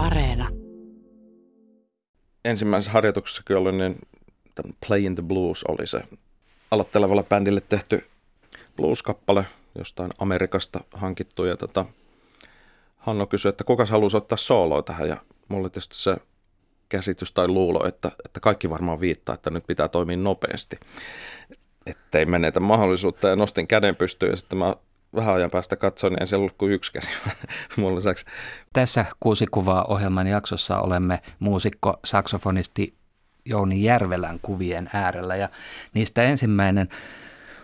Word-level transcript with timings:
Areena. 0.00 0.48
Ensimmäisessä 2.44 2.92
harjoituksessa 2.92 3.42
oli 3.56 3.72
niin 3.72 3.98
Play 4.86 5.00
in 5.00 5.14
the 5.14 5.22
Blues 5.22 5.64
oli 5.64 5.86
se 5.86 6.02
aloittelevalle 6.70 7.22
bändille 7.22 7.60
tehty 7.60 8.04
blues-kappale 8.76 9.44
jostain 9.78 10.10
Amerikasta 10.18 10.80
hankittu. 10.92 11.44
Ja 11.44 11.56
tota, 11.56 11.84
Hanno 12.96 13.26
kysyi, 13.26 13.48
että 13.48 13.64
kuka 13.64 13.86
haluaisi 13.86 14.16
ottaa 14.16 14.38
sooloa 14.38 14.82
tähän 14.82 15.08
ja 15.08 15.16
mulle 15.48 15.70
tietysti 15.70 15.96
se 15.96 16.16
käsitys 16.88 17.32
tai 17.32 17.48
luulo, 17.48 17.86
että, 17.86 18.10
että 18.24 18.40
kaikki 18.40 18.70
varmaan 18.70 19.00
viittaa, 19.00 19.34
että 19.34 19.50
nyt 19.50 19.66
pitää 19.66 19.88
toimia 19.88 20.16
nopeasti, 20.16 20.76
ettei 21.86 22.26
menetä 22.26 22.60
mahdollisuutta 22.60 23.28
ja 23.28 23.36
nostin 23.36 23.66
käden 23.66 23.96
pystyyn 23.96 24.30
ja 24.30 24.36
sitten 24.36 24.58
mä 24.58 24.74
vähän 25.14 25.34
ajan 25.34 25.50
päästä 25.50 25.76
katsoin, 25.76 26.10
niin 26.10 26.22
ei 26.22 26.26
siellä 26.26 26.42
ollut 26.42 26.58
kuin 26.58 26.72
yksi 26.72 26.92
käsi 26.92 27.08
mun 27.76 27.96
lisäksi. 27.96 28.24
Tässä 28.72 29.04
kuusi 29.20 29.46
kuvaa 29.46 29.84
ohjelman 29.84 30.26
jaksossa 30.26 30.78
olemme 30.78 31.22
muusikko, 31.38 32.00
saksofonisti 32.04 32.94
Jouni 33.44 33.82
Järvelän 33.82 34.38
kuvien 34.42 34.90
äärellä 34.92 35.36
ja 35.36 35.48
niistä 35.94 36.22
ensimmäinen 36.22 36.88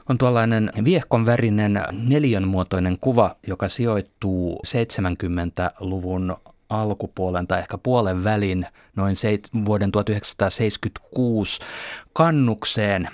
on 0.09 0.19
tuollainen 0.19 0.71
viehkon 0.85 1.27
värinen 1.27 1.83
neljönmuotoinen 1.93 2.99
kuva, 3.01 3.37
joka 3.47 3.69
sijoittuu 3.69 4.61
70-luvun 4.67 6.37
alkupuolen 6.69 7.47
tai 7.47 7.59
ehkä 7.59 7.79
puolen 7.79 8.25
välin 8.25 8.67
noin 8.97 9.17
seit, 9.17 9.49
vuoden 9.65 9.93
1976 9.93 11.61
kannukseen. 12.13 13.09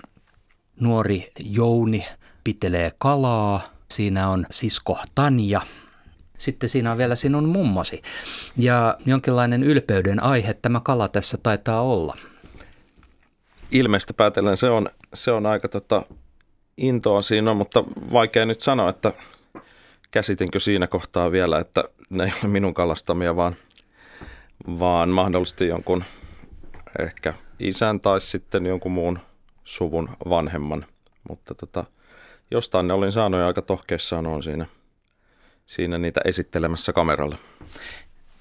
Nuori 0.80 1.32
Jouni 1.38 2.06
pitelee 2.44 2.92
kalaa. 2.98 3.60
Siinä 3.92 4.28
on 4.28 4.46
sisko 4.50 4.98
Tanja. 5.14 5.60
Sitten 6.38 6.68
siinä 6.68 6.92
on 6.92 6.98
vielä 6.98 7.14
sinun 7.14 7.48
mummosi. 7.48 8.02
Ja 8.56 8.96
jonkinlainen 9.06 9.62
ylpeyden 9.62 10.22
aihe 10.22 10.54
tämä 10.54 10.80
kala 10.80 11.08
tässä 11.08 11.38
taitaa 11.42 11.82
olla. 11.82 12.16
Ilmeistä 13.70 14.14
päätellen 14.14 14.56
se 14.56 14.70
on, 14.70 14.88
se 15.14 15.30
on 15.30 15.46
aika 15.46 15.68
tota, 15.68 16.02
intoa 16.76 17.22
siinä, 17.22 17.54
mutta 17.54 17.84
vaikea 18.12 18.46
nyt 18.46 18.60
sanoa, 18.60 18.90
että 18.90 19.12
käsitinkö 20.10 20.60
siinä 20.60 20.86
kohtaa 20.86 21.32
vielä, 21.32 21.58
että 21.58 21.84
ne 22.10 22.24
ei 22.24 22.32
ole 22.42 22.52
minun 22.52 22.74
kalastamia, 22.74 23.36
vaan, 23.36 23.56
vaan 24.78 25.08
mahdollisesti 25.08 25.66
jonkun 25.66 26.04
ehkä 26.98 27.34
isän 27.58 28.00
tai 28.00 28.20
sitten 28.20 28.66
jonkun 28.66 28.92
muun 28.92 29.18
suvun 29.64 30.08
vanhemman. 30.28 30.86
Mutta 31.28 31.54
tota, 31.54 31.84
jostain 32.52 32.88
ne 32.88 32.94
olin 32.94 33.12
saanut 33.12 33.40
ja 33.40 33.46
aika 33.46 33.62
tohkeissaan 33.62 34.26
on 34.26 34.42
siinä, 34.42 34.66
siinä 35.66 35.98
niitä 35.98 36.20
esittelemässä 36.24 36.92
kameralla. 36.92 37.36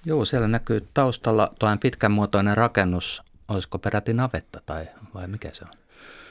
Joo, 0.05 0.25
siellä 0.25 0.47
näkyy 0.47 0.87
taustalla 0.93 1.53
tuo 1.59 1.69
pitkänmuotoinen 1.81 2.57
rakennus. 2.57 3.23
Olisiko 3.47 3.79
peräti 3.79 4.13
navetta 4.13 4.61
tai 4.65 4.85
vai 5.13 5.27
mikä 5.27 5.49
se 5.53 5.63
on? 5.63 5.71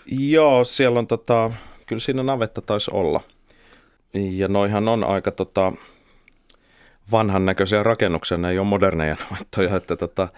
Joo, 0.06 0.64
siellä 0.64 0.98
on 0.98 1.06
tota, 1.06 1.50
kyllä 1.86 2.00
siinä 2.00 2.22
navetta 2.22 2.60
taisi 2.62 2.90
olla. 2.94 3.20
Ja 4.14 4.48
noihan 4.48 4.88
on 4.88 5.04
aika 5.04 5.30
tota, 5.30 5.72
vanhan 7.12 7.44
näköisiä 7.44 7.82
rakennuksia, 7.82 8.36
ne 8.36 8.50
ei 8.50 8.58
ole 8.58 8.66
moderneja 8.66 9.16
navettoja, 9.30 9.76
että 9.76 9.96
tota, 9.96 10.28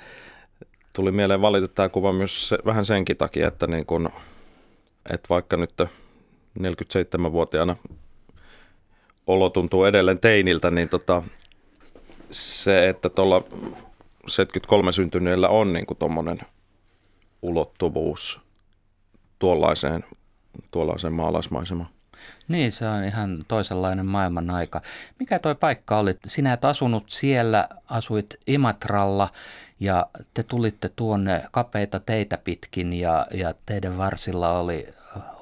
tuli 0.95 1.13
mieleen 1.13 1.41
valita 1.41 1.69
tämä 1.69 1.89
kuva 1.89 2.13
myös 2.13 2.49
se, 2.49 2.59
vähän 2.65 2.85
senkin 2.85 3.17
takia, 3.17 3.49
että, 3.49 3.67
niin 3.67 3.87
kun, 3.87 4.09
että 5.11 5.29
vaikka 5.29 5.57
nyt 5.57 5.73
47-vuotiaana 6.59 7.77
olo 9.27 9.51
tuntuu 9.51 9.85
edelleen 9.85 10.19
teiniltä, 10.19 10.71
niin 10.71 10.89
tota, 10.89 11.23
se, 12.31 12.89
että 12.89 13.09
tuolla 13.09 13.43
73 14.29 14.93
syntyneellä 14.93 15.49
on 15.49 15.73
niin 15.73 15.87
tuommoinen 15.99 16.39
ulottuvuus 17.43 18.41
tuollaiseen 19.39 20.05
tuollaiseen 20.71 21.13
maalaismaisemaan. 21.13 21.89
Niin, 22.49 22.73
se 22.73 22.89
on 22.89 23.05
ihan 23.05 23.45
toisenlainen 23.49 24.07
maailman 24.07 24.51
aika. 24.51 24.81
Mikä 25.19 25.39
toi 25.39 25.55
paikka 25.55 25.99
oli? 25.99 26.15
Sinä 26.27 26.53
et 26.53 26.65
asunut 26.65 27.11
siellä, 27.11 27.69
asuit 27.91 28.37
Imatralla 28.47 29.29
ja 29.81 30.07
te 30.35 30.43
tulitte 30.43 30.89
tuonne 30.89 31.45
kapeita 31.53 32.01
teitä 32.01 32.39
pitkin 32.39 32.93
ja, 32.93 33.27
ja 33.35 33.55
teidän 33.67 33.99
varsilla 33.99 34.59
oli 34.59 34.87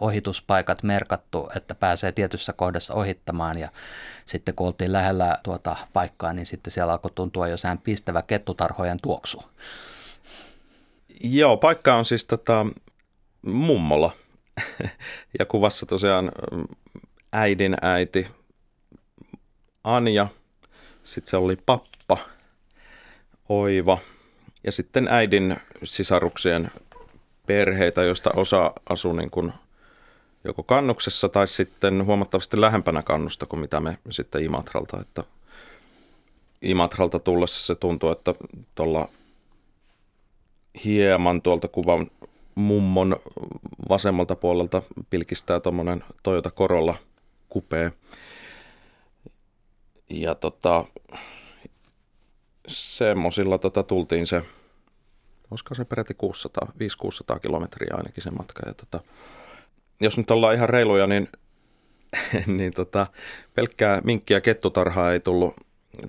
ohituspaikat 0.01 0.83
merkattu, 0.83 1.49
että 1.57 1.75
pääsee 1.75 2.13
tietyssä 2.13 2.53
kohdassa 2.53 2.95
ohittamaan 2.95 3.59
ja 3.59 3.69
sitten 4.27 4.55
kun 4.55 4.67
oltiin 4.67 4.93
lähellä 4.93 5.39
tuota 5.43 5.77
paikkaa, 5.93 6.33
niin 6.33 6.47
sitten 6.47 6.71
siellä 6.71 6.93
alkoi 6.93 7.11
tuntua 7.15 7.49
jossain 7.49 7.79
pistävä 7.79 8.23
kettutarhojen 8.23 8.99
tuoksu. 9.03 9.43
Joo, 11.21 11.57
paikka 11.57 11.95
on 11.95 12.05
siis 12.05 12.25
tota, 12.25 12.67
mummola 13.43 14.13
ja 15.39 15.47
kuvassa 15.47 15.87
tosiaan 15.87 16.33
äidin 17.33 17.77
äiti 17.83 18.29
Anja, 19.85 20.29
sitten 21.05 21.31
se 21.31 21.37
oli 21.37 21.57
pappa 21.57 22.19
Oiva 23.49 23.99
ja 24.65 24.73
sitten 24.73 25.09
äidin 25.09 25.57
sisaruksien 25.85 26.71
perheitä, 27.51 28.03
joista 28.03 28.31
osa 28.37 28.73
asui 28.89 29.17
niin 29.17 29.31
kuin 29.31 29.53
joko 30.45 30.63
kannuksessa 30.63 31.29
tai 31.29 31.49
sitten 31.49 32.05
huomattavasti 32.05 32.61
lähempänä 32.61 33.03
kannusta 33.03 33.47
kuin 33.47 33.61
mitä 33.61 33.81
me 33.81 33.99
sitten 34.11 34.45
Imatralta. 34.45 35.01
Että 35.01 35.25
Imatralta 36.63 37.19
tullessa 37.19 37.67
se 37.67 37.75
tuntuu, 37.75 38.11
että 38.11 38.35
tuolla 38.75 39.09
hieman 40.85 41.43
tuolta 41.43 41.69
kuvan 41.69 42.11
mummon 42.55 43.17
vasemmalta 43.89 44.37
puolelta 44.37 44.83
pilkistää 45.11 45.61
tuommoinen 45.61 46.05
Toyota 46.23 46.51
Corolla 46.51 46.95
kupee. 47.49 47.93
Ja 50.11 50.35
tota, 50.35 50.85
semmoisilla 52.69 53.59
tota, 53.59 53.83
tultiin 53.83 54.27
se, 54.27 54.43
olisiko 55.51 55.75
se 55.75 55.85
peräti 55.85 56.15
600, 56.15 56.73
500-600 57.35 57.41
kilometriä 57.41 57.95
ainakin 57.97 58.23
se 58.23 58.31
matka. 58.31 58.63
Ja 58.67 58.75
tota, 58.75 59.01
jos 60.01 60.19
nyt 60.19 60.31
ollaan 60.31 60.55
ihan 60.55 60.69
reiluja, 60.69 61.07
niin, 61.07 61.29
niin 62.57 62.73
tota, 62.73 63.07
pelkkää 63.55 64.01
minkkiä 64.05 64.41
kettutarhaa 64.41 65.13
ei 65.13 65.21
tullut, 65.21 65.55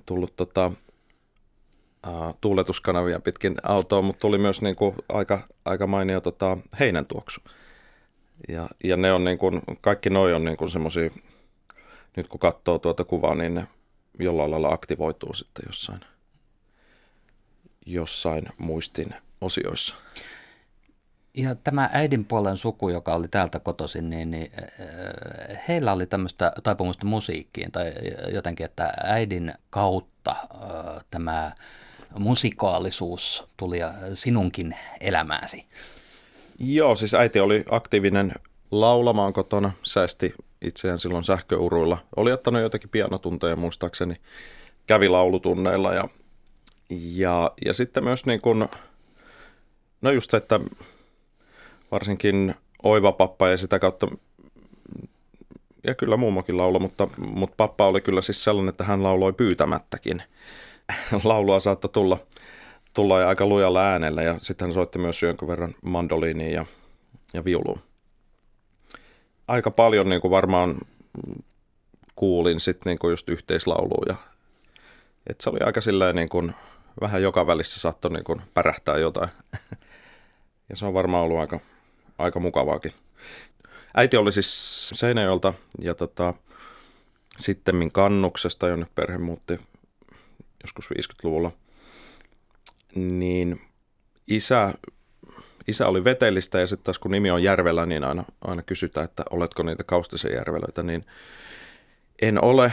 tullut 0.06 0.36
tota, 0.36 0.72
uh, 2.06 2.34
tuuletuskanavia 2.40 3.20
pitkin 3.20 3.56
autoa, 3.62 4.02
mutta 4.02 4.20
tuli 4.20 4.38
myös 4.38 4.62
niin 4.62 4.76
kuin 4.76 4.94
aika, 5.08 5.48
aika 5.64 5.86
mainio 5.86 6.20
tota, 6.20 6.58
heinän 6.80 7.06
tuoksu. 7.06 7.40
Ja, 8.48 8.68
ja 8.84 8.96
ne 8.96 9.12
on 9.12 9.24
niin 9.24 9.38
kuin, 9.38 9.60
kaikki 9.80 10.10
noi 10.10 10.34
on 10.34 10.44
niin 10.44 10.56
kuin 10.56 10.70
semmoisia, 10.70 11.10
nyt 12.16 12.28
kun 12.28 12.40
katsoo 12.40 12.78
tuota 12.78 13.04
kuvaa, 13.04 13.34
niin 13.34 13.54
ne 13.54 13.66
jollain 14.18 14.50
lailla 14.50 14.68
aktivoituu 14.68 15.34
sitten 15.34 15.64
jossain, 15.66 16.00
jossain 17.86 18.44
muistin 18.58 19.14
osioissa. 19.42 19.94
Ja 21.34 21.54
tämä 21.54 21.90
äidin 21.92 22.24
puolen 22.24 22.56
suku, 22.56 22.88
joka 22.88 23.14
oli 23.14 23.28
täältä 23.28 23.58
kotoisin, 23.58 24.10
niin, 24.10 24.30
niin 24.30 24.50
heillä 25.68 25.92
oli 25.92 26.06
tämmöistä 26.06 26.52
taipumusta 26.62 27.06
musiikkiin 27.06 27.72
tai 27.72 27.92
jotenkin, 28.32 28.66
että 28.66 28.92
äidin 29.04 29.52
kautta 29.70 30.36
tämä 31.10 31.52
musikaalisuus 32.18 33.44
tuli 33.56 33.78
sinunkin 34.14 34.76
elämääsi? 35.00 35.66
Joo, 36.58 36.96
siis 36.96 37.14
äiti 37.14 37.40
oli 37.40 37.64
aktiivinen 37.70 38.34
laulamaan 38.70 39.32
kotona, 39.32 39.72
säästi 39.82 40.34
itseään 40.62 40.98
silloin 40.98 41.24
sähköuruilla. 41.24 41.98
Oli 42.16 42.32
ottanut 42.32 42.62
jotakin 42.62 42.90
pianotunteja 42.90 43.56
muistaakseni, 43.56 44.16
kävi 44.86 45.08
laulutunneilla 45.08 45.94
ja, 45.94 46.08
ja, 46.90 47.52
ja 47.64 47.74
sitten 47.74 48.04
myös 48.04 48.26
niin 48.26 48.40
kuin, 48.40 48.68
no 50.02 50.10
just 50.10 50.34
että 50.34 50.60
varsinkin 51.90 52.54
Oiva 52.82 53.12
pappa 53.12 53.48
ja 53.48 53.56
sitä 53.56 53.78
kautta 53.78 54.08
ja 55.84 55.94
kyllä 55.94 56.16
mummokin 56.16 56.56
lauloi, 56.56 56.80
mutta, 56.80 57.08
mutta 57.16 57.54
pappa 57.56 57.86
oli 57.86 58.00
kyllä 58.00 58.20
siis 58.20 58.44
sellainen, 58.44 58.68
että 58.68 58.84
hän 58.84 59.02
lauloi 59.02 59.32
pyytämättäkin. 59.32 60.22
laulua 61.24 61.60
saattoi 61.60 61.90
tulla, 61.90 62.18
tulla 62.94 63.20
ja 63.20 63.28
aika 63.28 63.46
lujalla 63.46 63.82
äänellä 63.82 64.22
ja 64.22 64.36
sitten 64.40 64.66
hän 64.66 64.74
soitti 64.74 64.98
myös 64.98 65.22
jonkun 65.22 65.48
verran 65.48 65.74
mandoliiniin 65.82 66.52
ja, 66.52 66.66
ja 67.34 67.44
viuluun. 67.44 67.80
Aika 69.48 69.70
paljon 69.70 70.08
niin 70.08 70.20
kuin 70.20 70.30
varmaan 70.30 70.78
kuulin 72.14 72.60
sitten 72.60 72.90
niin 72.90 72.98
kuin 72.98 73.10
just 73.10 73.28
yhteislauluja. 73.28 74.16
Et 75.26 75.40
se 75.40 75.50
oli 75.50 75.58
aika 75.60 75.80
silleen 75.80 76.16
niin 76.16 76.28
kuin, 76.28 76.54
vähän 77.00 77.22
joka 77.22 77.46
välissä 77.46 77.80
saattoi 77.80 78.10
niin 78.10 78.24
kuin 78.24 78.42
pärähtää 78.54 78.98
jotain. 78.98 79.30
ja 80.72 80.76
se 80.76 80.86
on 80.86 80.94
varmaan 80.94 81.24
ollut 81.24 81.38
aika, 81.38 81.60
aika 82.18 82.40
mukavaakin. 82.40 82.92
Äiti 83.94 84.16
oli 84.16 84.32
siis 84.32 84.88
Seinäjolta 84.94 85.54
ja 85.78 85.94
tota, 85.94 86.34
sitten 87.38 87.92
kannuksesta, 87.92 88.68
jonne 88.68 88.86
perhe 88.94 89.18
muutti 89.18 89.60
joskus 90.62 90.88
50-luvulla. 90.90 91.52
niin 92.94 93.60
isä, 94.28 94.74
isä 95.68 95.88
oli 95.88 96.04
vetelistä 96.04 96.60
ja 96.60 96.66
sitten 96.66 96.84
taas 96.84 96.98
kun 96.98 97.10
nimi 97.10 97.30
on 97.30 97.42
Järvelä, 97.42 97.86
niin 97.86 98.04
aina, 98.04 98.24
aina 98.44 98.62
kysytään, 98.62 99.04
että 99.04 99.24
oletko 99.30 99.62
niitä 99.62 99.84
Kaustisen 99.84 100.34
järvelöitä, 100.34 100.82
niin 100.82 101.04
en 102.22 102.44
ole. 102.44 102.72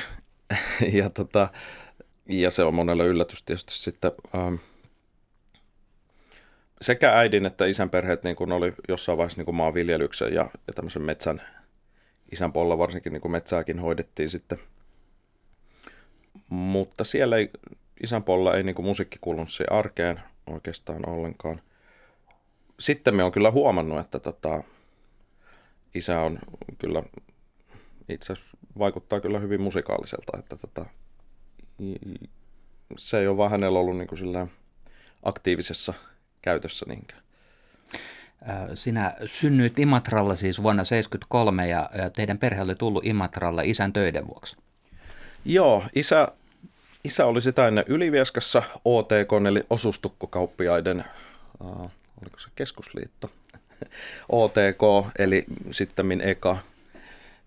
ja, 1.00 1.10
tota, 1.10 1.50
ja 2.30 2.52
se 2.52 2.64
on 2.64 2.74
monelle 2.74 3.06
yllätys 3.06 3.44
tietysti 3.44 3.74
sitten. 3.74 4.12
Ähm, 4.36 4.56
sekä 6.82 7.18
äidin 7.18 7.46
että 7.46 7.66
isän 7.66 7.90
perheet 7.90 8.24
niin 8.24 8.36
kun 8.36 8.52
oli 8.52 8.74
jossain 8.88 9.18
vaiheessa 9.18 9.40
niin 9.40 9.46
kun 9.46 9.56
maanviljelyksen 9.56 10.34
ja, 10.34 10.50
ja 10.68 10.74
tämmöisen 10.74 11.02
metsän, 11.02 11.42
isän 12.32 12.54
puolella 12.54 12.78
varsinkin 12.78 13.14
niin 13.14 13.22
kun 13.22 13.32
metsääkin 13.32 13.80
hoidettiin 13.80 14.30
sitten. 14.30 14.60
Mutta 16.50 17.04
siellä 17.04 17.38
ei, 17.38 17.50
isän 18.04 18.24
puolella 18.24 18.56
ei 18.56 18.64
niin 18.64 18.76
kuin 18.76 18.86
musiikki 18.86 19.18
kuulunut 19.22 19.50
siihen 19.50 19.72
arkeen 19.74 20.20
oikeastaan 20.48 21.10
ollenkaan. 21.10 21.62
Sitten 22.80 23.16
me 23.16 23.24
on 23.24 23.32
kyllä 23.32 23.52
huomannut, 23.52 24.00
että 24.00 24.20
tota, 24.20 24.64
isä 25.96 26.20
on 26.20 26.40
kyllä 26.78 27.04
itse 28.10 28.34
vaikuttaa 28.80 29.22
kyllä 29.22 29.40
hyvin 29.40 29.62
musikaaliselta, 29.62 30.38
että 30.40 30.56
tota, 30.56 30.86
se 32.98 33.20
ei 33.20 33.28
ole 33.28 33.38
vaan 33.38 33.52
hänellä 33.52 33.80
ollut 33.80 33.98
niin 33.98 34.08
kuin 34.08 34.52
aktiivisessa 35.24 35.94
käytössä 36.42 36.86
niinkään. 36.90 37.22
Sinä 38.74 39.14
synnyit 39.26 39.80
Imatralla 39.80 40.36
siis 40.36 40.64
vuonna 40.64 40.84
1973 40.84 41.68
ja 41.68 41.90
teidän 42.16 42.38
perhe 42.38 42.62
oli 42.62 42.76
tullut 42.76 43.06
Imatralla 43.06 43.62
isän 43.62 43.94
töiden 43.94 44.28
vuoksi. 44.28 44.58
Joo, 45.46 45.84
isä, 45.96 46.28
isä 47.04 47.26
oli 47.26 47.42
sitä 47.42 47.68
ennen 47.68 47.86
Ylivieskassa 47.88 48.64
OTK, 48.86 49.32
eli 49.48 49.64
osustukkokauppiaiden, 49.70 51.04
uh, 51.60 51.92
oliko 52.22 52.40
se 52.40 52.50
keskusliitto, 52.56 53.32
OTK, 54.30 55.12
eli 55.20 55.46
sitten 55.72 56.22
Eka, 56.22 56.58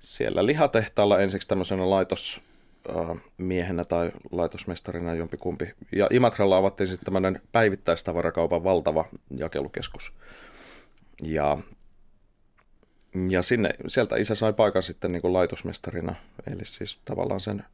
siellä 0.00 0.46
lihatehtaalla 0.46 1.20
ensiksi 1.20 1.48
tämmöisenä 1.48 1.90
laitos, 1.90 2.40
miehenä 3.38 3.84
tai 3.84 4.12
laitosmestarina 4.30 5.14
jompikumpi. 5.14 5.74
Ja 5.92 6.08
Imatralla 6.10 6.56
avattiin 6.56 6.88
sitten 6.88 7.04
tämmöinen 7.04 7.40
päivittäistavarakaupan 7.52 8.64
valtava 8.64 9.04
jakelukeskus. 9.36 10.12
Ja, 11.22 11.58
ja 13.28 13.42
sinne, 13.42 13.70
sieltä 13.86 14.16
isä 14.16 14.34
sai 14.34 14.52
paikan 14.52 14.82
sitten 14.82 15.12
niin 15.12 15.22
kuin 15.22 15.32
laitosmestarina, 15.32 16.14
eli 16.52 16.64
siis 16.64 17.00
tavallaan 17.04 17.40
sen 17.40 17.64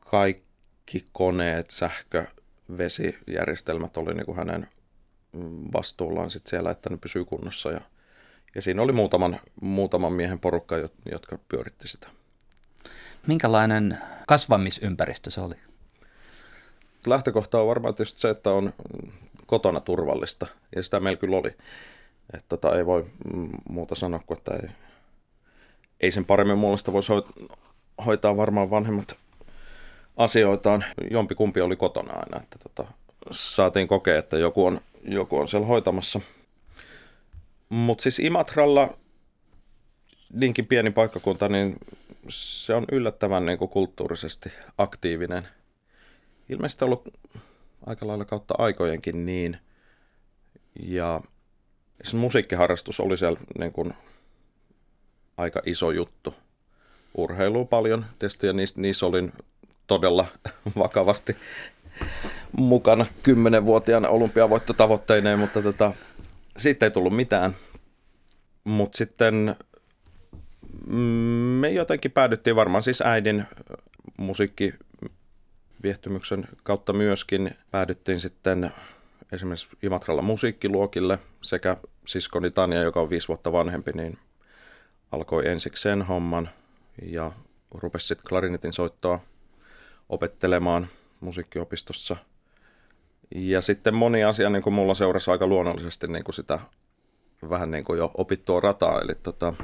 kaikki 0.00 1.04
koneet, 1.12 1.70
sähkö, 1.70 2.26
vesijärjestelmät 2.78 3.96
oli 3.96 4.14
niin 4.14 4.26
kuin 4.26 4.36
hänen 4.36 4.68
vastuullaan 5.72 6.30
sitten 6.30 6.50
siellä, 6.50 6.70
että 6.70 6.90
ne 6.90 6.96
pysyy 6.96 7.24
kunnossa. 7.24 7.70
Ja, 7.70 7.80
ja 8.54 8.62
siinä 8.62 8.82
oli 8.82 8.92
muutaman, 8.92 9.40
muutaman 9.60 10.12
miehen 10.12 10.38
porukka, 10.38 10.76
jotka 11.10 11.38
pyöritti 11.48 11.88
sitä. 11.88 12.08
Minkälainen 13.28 13.98
kasvamisympäristö 14.26 15.30
se 15.30 15.40
oli? 15.40 15.54
Lähtökohta 17.06 17.60
on 17.60 17.68
varmaan 17.68 17.94
tietysti 17.94 18.20
se, 18.20 18.30
että 18.30 18.50
on 18.50 18.72
kotona 19.46 19.80
turvallista, 19.80 20.46
ja 20.76 20.82
sitä 20.82 21.00
meillä 21.00 21.20
kyllä 21.20 21.36
oli. 21.36 21.48
Että 22.34 22.46
tota, 22.48 22.76
ei 22.76 22.86
voi 22.86 23.06
muuta 23.68 23.94
sanoa 23.94 24.20
kuin, 24.26 24.38
että 24.38 24.54
ei, 24.54 24.68
ei 26.00 26.10
sen 26.10 26.24
paremmin 26.24 26.58
muusta 26.58 26.92
voisi 26.92 27.12
hoitaa 28.06 28.36
varmaan 28.36 28.70
vanhemmat 28.70 29.16
asioitaan. 30.16 30.84
Jompi 31.10 31.34
kumpi 31.34 31.60
oli 31.60 31.76
kotona 31.76 32.12
aina, 32.12 32.42
että 32.42 32.58
tota, 32.58 32.92
saatiin 33.30 33.88
kokea, 33.88 34.18
että 34.18 34.38
joku 34.38 34.66
on, 34.66 34.80
joku 35.02 35.38
on 35.38 35.48
siellä 35.48 35.66
hoitamassa. 35.66 36.20
Mutta 37.68 38.02
siis 38.02 38.18
Imatralla, 38.18 38.98
niinkin 40.32 40.66
pieni 40.66 40.90
paikkakunta, 40.90 41.48
niin 41.48 41.76
se 42.28 42.74
on 42.74 42.84
yllättävän 42.92 43.46
niin 43.46 43.58
kuin 43.58 43.68
kulttuurisesti 43.68 44.52
aktiivinen. 44.78 45.48
Ilmeisesti 46.48 46.84
ollut 46.84 47.08
aika 47.86 48.06
lailla 48.06 48.24
kautta 48.24 48.54
aikojenkin 48.58 49.26
niin. 49.26 49.58
Ja 50.82 51.20
se 52.04 52.16
musiikkiharrastus 52.16 53.00
oli 53.00 53.18
siellä 53.18 53.40
niin 53.58 53.72
kuin 53.72 53.94
aika 55.36 55.62
iso 55.66 55.90
juttu. 55.90 56.34
Urheilua 57.16 57.64
paljon 57.64 58.06
tietysti 58.18 58.46
ja 58.46 58.52
niissä, 58.52 58.80
niissä 58.80 59.06
olin 59.06 59.32
todella 59.86 60.26
vakavasti 60.78 61.36
mukana 62.52 63.06
kymmenenvuotiaana 63.22 64.08
olympiavoittotavoitteineen, 64.08 65.38
mutta 65.38 65.62
tota, 65.62 65.92
siitä 66.56 66.86
ei 66.86 66.90
tullut 66.90 67.16
mitään. 67.16 67.56
Mutta 68.64 68.98
sitten 68.98 69.56
me 71.60 71.70
jotenkin 71.70 72.10
päädyttiin 72.10 72.56
varmaan 72.56 72.82
siis 72.82 73.00
äidin 73.00 73.44
musiikkiviehtymyksen 74.16 76.48
kautta 76.62 76.92
myöskin 76.92 77.50
päädyttiin 77.70 78.20
sitten 78.20 78.70
esimerkiksi 79.32 79.68
Imatralla 79.82 80.22
musiikkiluokille 80.22 81.18
sekä 81.42 81.76
siskoni 82.06 82.50
Tania, 82.50 82.82
joka 82.82 83.00
on 83.00 83.10
viisi 83.10 83.28
vuotta 83.28 83.52
vanhempi, 83.52 83.92
niin 83.92 84.18
alkoi 85.12 85.48
ensiksi 85.48 85.82
sen 85.82 86.02
homman 86.02 86.48
ja 87.02 87.32
rupesi 87.74 88.06
sitten 88.06 88.28
klarinetin 88.28 88.72
soittoa 88.72 89.20
opettelemaan 90.08 90.88
musiikkiopistossa. 91.20 92.16
Ja 93.34 93.60
sitten 93.60 93.94
moni 93.94 94.24
asia 94.24 94.50
niin 94.50 94.62
kuin 94.62 94.74
mulla 94.74 94.94
seurasi 94.94 95.30
aika 95.30 95.46
luonnollisesti 95.46 96.06
niin 96.06 96.24
kuin 96.24 96.34
sitä 96.34 96.58
vähän 97.50 97.70
niin 97.70 97.84
kuin 97.84 97.98
jo 97.98 98.10
opittua 98.14 98.60
rataa, 98.60 99.00
eli 99.00 99.14
tota, 99.22 99.54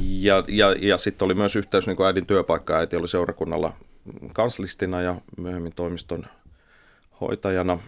ja, 0.00 0.44
ja, 0.48 0.72
ja 0.72 0.98
sitten 0.98 1.26
oli 1.26 1.34
myös 1.34 1.56
yhteys 1.56 1.86
niin 1.86 1.96
kuin 1.96 2.06
äidin 2.06 2.26
työpaikka. 2.26 2.76
Äiti 2.76 2.96
oli 2.96 3.08
seurakunnalla 3.08 3.72
kanslistina 4.32 5.02
ja 5.02 5.20
myöhemmin 5.38 5.72
toimiston 5.72 6.26
hoitajana. 7.20 7.78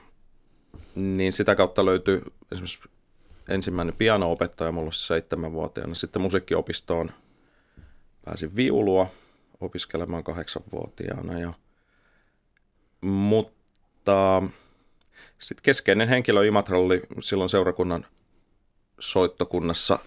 Niin 0.95 1.33
sitä 1.33 1.55
kautta 1.55 1.85
löytyi 1.85 2.21
esimerkiksi 2.53 2.89
ensimmäinen 3.49 3.95
piano-opettaja 3.99 4.73
mulla 4.73 4.93
seitsemänvuotiaana. 4.93 5.95
Sitten 5.95 6.23
musiikkiopistoon 6.23 7.11
pääsin 8.25 8.57
viulua 8.57 9.11
opiskelemaan 9.61 10.25
kahdeksanvuotiaana. 10.25 11.41
Ja, 11.41 11.53
mutta 13.01 14.43
sitten 15.39 15.63
keskeinen 15.63 16.09
henkilö 16.09 16.47
Imatra 16.47 16.79
oli 16.79 17.03
silloin 17.21 17.51
seurakunnan 17.51 18.07
soittokunnassa 19.01 19.99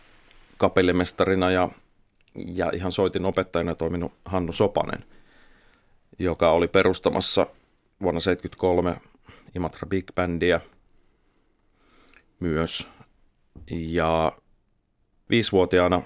kapellimestarina 0.61 1.51
ja, 1.51 1.69
ja 2.35 2.71
ihan 2.73 2.91
soitin 2.91 3.25
opettajana 3.25 3.75
toiminut 3.75 4.11
Hannu 4.25 4.51
Sopanen, 4.51 5.05
joka 6.19 6.51
oli 6.51 6.67
perustamassa 6.67 7.41
vuonna 8.01 8.19
1973 8.19 9.01
Imatra 9.55 9.87
Big 9.87 10.05
Bandia 10.15 10.59
myös. 12.39 12.87
Ja 13.71 14.31
viisivuotiaana 15.29 16.01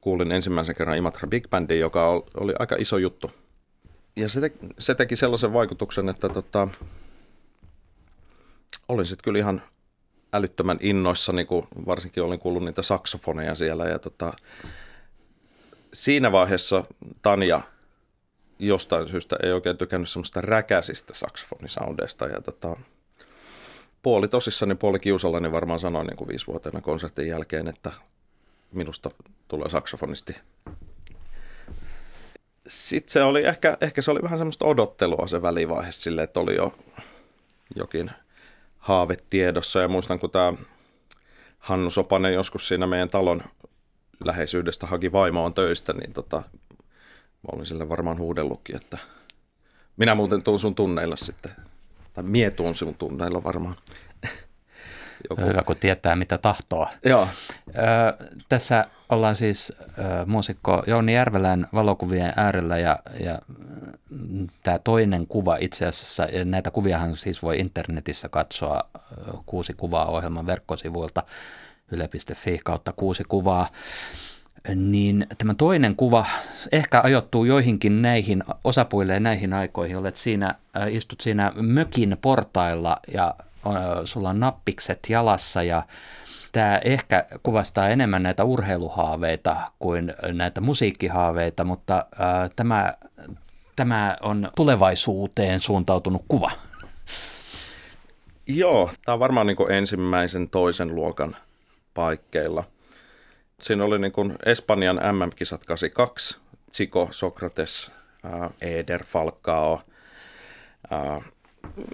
kuulin 0.00 0.32
ensimmäisen 0.32 0.74
kerran 0.74 0.96
Imatra 0.96 1.28
Big 1.28 1.48
Bandin, 1.50 1.80
joka 1.80 2.08
oli 2.36 2.54
aika 2.58 2.76
iso 2.78 2.98
juttu. 2.98 3.30
Ja 4.16 4.28
se, 4.28 4.40
te, 4.40 4.52
se 4.78 4.94
teki 4.94 5.16
sellaisen 5.16 5.52
vaikutuksen, 5.52 6.08
että 6.08 6.28
tota, 6.28 6.68
olin 8.88 9.06
sitten 9.06 9.24
kyllä 9.24 9.38
ihan 9.38 9.62
älyttömän 10.32 10.78
innoissa, 10.80 11.32
niin 11.32 11.46
kuin 11.46 11.66
varsinkin 11.86 12.22
olin 12.22 12.38
kuullut 12.38 12.64
niitä 12.64 12.82
saksofoneja 12.82 13.54
siellä. 13.54 13.84
Ja 13.84 13.98
tota, 13.98 14.32
siinä 15.92 16.32
vaiheessa 16.32 16.84
Tanja 17.22 17.60
jostain 18.58 19.08
syystä 19.08 19.36
ei 19.42 19.52
oikein 19.52 19.76
tykännyt 19.76 20.08
semmoista 20.08 20.40
räkäisistä 20.40 21.14
saksofonisoundeista. 21.14 22.26
Ja 22.26 22.40
tota, 22.40 22.76
puoli 24.02 24.28
tosissani, 24.28 24.74
puoli 24.74 24.98
kiusallani 24.98 25.52
varmaan 25.52 25.80
sanoin 25.80 26.06
niin 26.06 26.16
kuin 26.16 26.28
viisivuotiaana 26.28 26.80
konsertin 26.80 27.28
jälkeen, 27.28 27.68
että 27.68 27.92
minusta 28.72 29.10
tulee 29.48 29.68
saksofonisti. 29.68 30.36
Sitten 32.66 33.12
se 33.12 33.22
oli 33.22 33.44
ehkä, 33.44 33.76
ehkä 33.80 34.02
se 34.02 34.10
oli 34.10 34.22
vähän 34.22 34.38
semmoista 34.38 34.64
odottelua 34.64 35.26
se 35.26 35.42
välivaihe 35.42 35.92
sille, 35.92 36.22
että 36.22 36.40
oli 36.40 36.54
jo 36.54 36.74
jokin– 37.76 38.10
haave 38.82 39.16
tiedossa. 39.30 39.80
Ja 39.80 39.88
muistan, 39.88 40.18
kun 40.18 40.30
tämä 40.30 40.52
Hannu 41.58 41.90
Sopanen 41.90 42.34
joskus 42.34 42.68
siinä 42.68 42.86
meidän 42.86 43.08
talon 43.08 43.42
läheisyydestä 44.24 44.86
haki 44.86 45.12
vaimoon 45.12 45.54
töistä, 45.54 45.92
niin 45.92 46.12
tota, 46.12 46.42
mä 47.42 47.48
olin 47.52 47.66
sille 47.66 47.88
varmaan 47.88 48.18
huudellutkin, 48.18 48.76
että 48.76 48.98
minä 49.96 50.14
muuten 50.14 50.42
tuun 50.42 50.58
sun 50.58 50.74
tunneilla 50.74 51.16
sitten. 51.16 51.52
Tai 52.14 52.24
mie 52.24 52.50
tuun 52.50 52.74
sun 52.74 52.94
tunneilla 52.94 53.44
varmaan. 53.44 53.76
Joku. 55.30 55.42
Hyvä, 55.42 55.62
kun 55.62 55.76
tietää 55.76 56.16
mitä 56.16 56.38
tahtoo. 56.38 56.88
Joo. 57.04 57.28
Ö, 57.68 57.80
tässä 58.48 58.86
ollaan 59.08 59.36
siis 59.36 59.72
ö, 59.80 60.02
muusikko 60.26 60.82
Jouni 60.86 61.14
Järvelän 61.14 61.68
valokuvien 61.74 62.32
äärellä 62.36 62.78
ja, 62.78 62.98
ja 63.20 63.38
mm, 64.10 64.48
tämä 64.62 64.78
toinen 64.78 65.26
kuva 65.26 65.56
itse 65.60 65.86
asiassa, 65.86 66.28
näitä 66.44 66.70
kuviahan 66.70 67.16
siis 67.16 67.42
voi 67.42 67.58
internetissä 67.60 68.28
katsoa 68.28 68.84
kuusi 69.46 69.74
kuvaa 69.74 70.06
ohjelman 70.06 70.46
verkkosivuilta 70.46 71.22
yle.fi 71.90 72.60
kautta 72.64 72.92
kuusi 72.92 73.24
kuvaa 73.28 73.68
niin 74.74 75.26
tämä 75.38 75.54
toinen 75.54 75.96
kuva 75.96 76.26
ehkä 76.72 77.00
ajoittuu 77.04 77.44
joihinkin 77.44 78.02
näihin 78.02 78.44
osapuille 78.64 79.20
näihin 79.20 79.52
aikoihin. 79.52 79.96
Olet 79.96 80.16
siinä, 80.16 80.54
istut 80.88 81.20
siinä 81.20 81.52
mökin 81.56 82.16
portailla 82.20 82.96
ja 83.14 83.34
sulla 84.04 84.30
on 84.30 84.40
nappikset 84.40 84.98
jalassa 85.08 85.62
ja 85.62 85.82
tämä 86.52 86.80
ehkä 86.84 87.26
kuvastaa 87.42 87.88
enemmän 87.88 88.22
näitä 88.22 88.44
urheiluhaaveita 88.44 89.56
kuin 89.78 90.14
näitä 90.32 90.60
musiikkihaaveita, 90.60 91.64
mutta 91.64 92.06
äh, 92.20 92.50
tämä, 92.56 92.94
tämä 93.76 94.16
on 94.20 94.50
tulevaisuuteen 94.56 95.60
suuntautunut 95.60 96.22
kuva. 96.28 96.50
Joo, 98.46 98.90
tämä 99.04 99.14
on 99.14 99.20
varmaan 99.20 99.46
niin 99.46 99.72
ensimmäisen 99.72 100.48
toisen 100.48 100.94
luokan 100.94 101.36
paikkeilla– 101.94 102.64
siinä 103.62 103.84
oli 103.84 103.98
niin 103.98 104.36
Espanjan 104.46 104.96
MM-kisat 104.96 105.64
82, 105.64 106.36
Chico, 106.72 107.08
Sokrates, 107.10 107.90
äh, 108.24 108.50
Eder, 108.60 109.04
Falcao, 109.04 109.80
äh, 110.92 111.31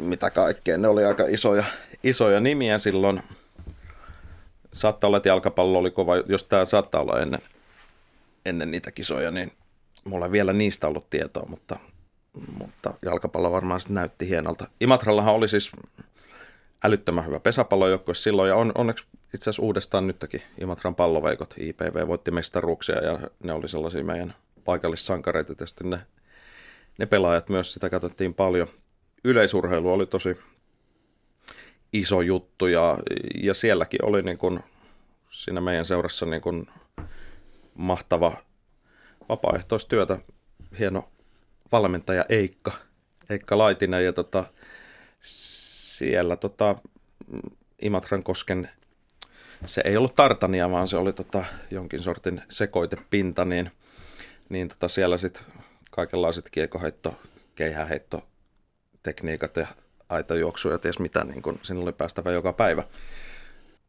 mitä 0.00 0.30
kaikkea. 0.30 0.78
Ne 0.78 0.88
oli 0.88 1.04
aika 1.04 1.24
isoja, 1.28 1.64
isoja 2.04 2.40
nimiä 2.40 2.78
silloin. 2.78 3.22
Saattaa 4.72 5.08
olla, 5.08 5.16
että 5.16 5.28
jalkapallo 5.28 5.78
oli 5.78 5.90
kova, 5.90 6.16
jos 6.16 6.44
tämä 6.44 6.64
saattaa 6.64 7.00
olla 7.00 7.20
ennen, 7.20 7.40
ennen 8.46 8.70
niitä 8.70 8.90
kisoja, 8.90 9.30
niin 9.30 9.52
mulla 10.04 10.26
ei 10.26 10.32
vielä 10.32 10.52
niistä 10.52 10.86
ollut 10.88 11.10
tietoa, 11.10 11.46
mutta, 11.48 11.78
mutta 12.58 12.94
jalkapallo 13.04 13.52
varmaan 13.52 13.80
näytti 13.88 14.28
hienolta. 14.28 14.68
Imatrallahan 14.80 15.34
oli 15.34 15.48
siis 15.48 15.72
älyttömän 16.84 17.26
hyvä 17.26 17.40
pesäpallojoukkue 17.40 18.14
silloin 18.14 18.48
ja 18.48 18.56
on, 18.56 18.72
onneksi 18.74 19.04
itse 19.34 19.42
asiassa 19.50 19.62
uudestaan 19.62 20.06
nytkin 20.06 20.42
Imatran 20.60 20.94
palloveikot 20.94 21.54
IPV 21.58 22.06
voitti 22.06 22.30
mestaruuksia 22.30 23.04
ja 23.04 23.18
ne 23.42 23.52
oli 23.52 23.68
sellaisia 23.68 24.04
meidän 24.04 24.34
paikallissankareita. 24.64 25.52
Ne, 25.82 26.00
ne 26.98 27.06
pelaajat 27.06 27.48
myös 27.48 27.74
sitä 27.74 27.90
katsottiin 27.90 28.34
paljon. 28.34 28.68
Yleisurheilu 29.24 29.92
oli 29.92 30.06
tosi 30.06 30.36
iso 31.92 32.20
juttu 32.20 32.66
ja, 32.66 32.98
ja 33.42 33.54
sielläkin 33.54 34.04
oli 34.04 34.22
niin 34.22 34.38
kuin, 34.38 34.60
siinä 35.30 35.60
meidän 35.60 35.86
seurassa 35.86 36.26
niin 36.26 36.42
kuin 36.42 36.66
mahtava 37.74 38.36
vapaaehtoistyötä. 39.28 40.18
Hieno 40.78 41.08
valmentaja 41.72 42.24
Eikka, 42.28 42.72
Eikka 43.30 43.58
Laitinen 43.58 44.04
ja 44.04 44.12
tota, 44.12 44.44
siellä 45.20 46.36
tota, 46.36 46.76
Imatran 47.82 48.22
kosken 48.22 48.70
se 49.66 49.82
ei 49.84 49.96
ollut 49.96 50.14
tartania, 50.14 50.70
vaan 50.70 50.88
se 50.88 50.96
oli 50.96 51.12
tota, 51.12 51.44
jonkin 51.70 52.02
sortin 52.02 52.42
sekoitepinta, 52.48 53.44
niin, 53.44 53.70
niin 54.48 54.68
tota 54.68 54.88
siellä 54.88 55.16
sitten 55.16 55.42
kaikenlaiset 55.90 56.50
kiekoheitto, 56.50 57.20
keihäheitto, 57.54 58.26
tekniikat 59.02 59.56
ja 59.56 59.66
aitajuoksu 60.08 60.70
ja 60.70 60.78
ties 60.78 60.98
mitä, 60.98 61.24
niin 61.24 61.42
kun 61.42 61.58
sinne 61.62 61.82
oli 61.82 61.92
päästävä 61.92 62.30
joka 62.30 62.52
päivä. 62.52 62.84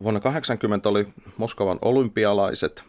Vuonna 0.04 0.20
80 0.20 0.90
oli 0.90 1.08
Moskovan 1.38 1.80
olympialaiset, 1.82 2.84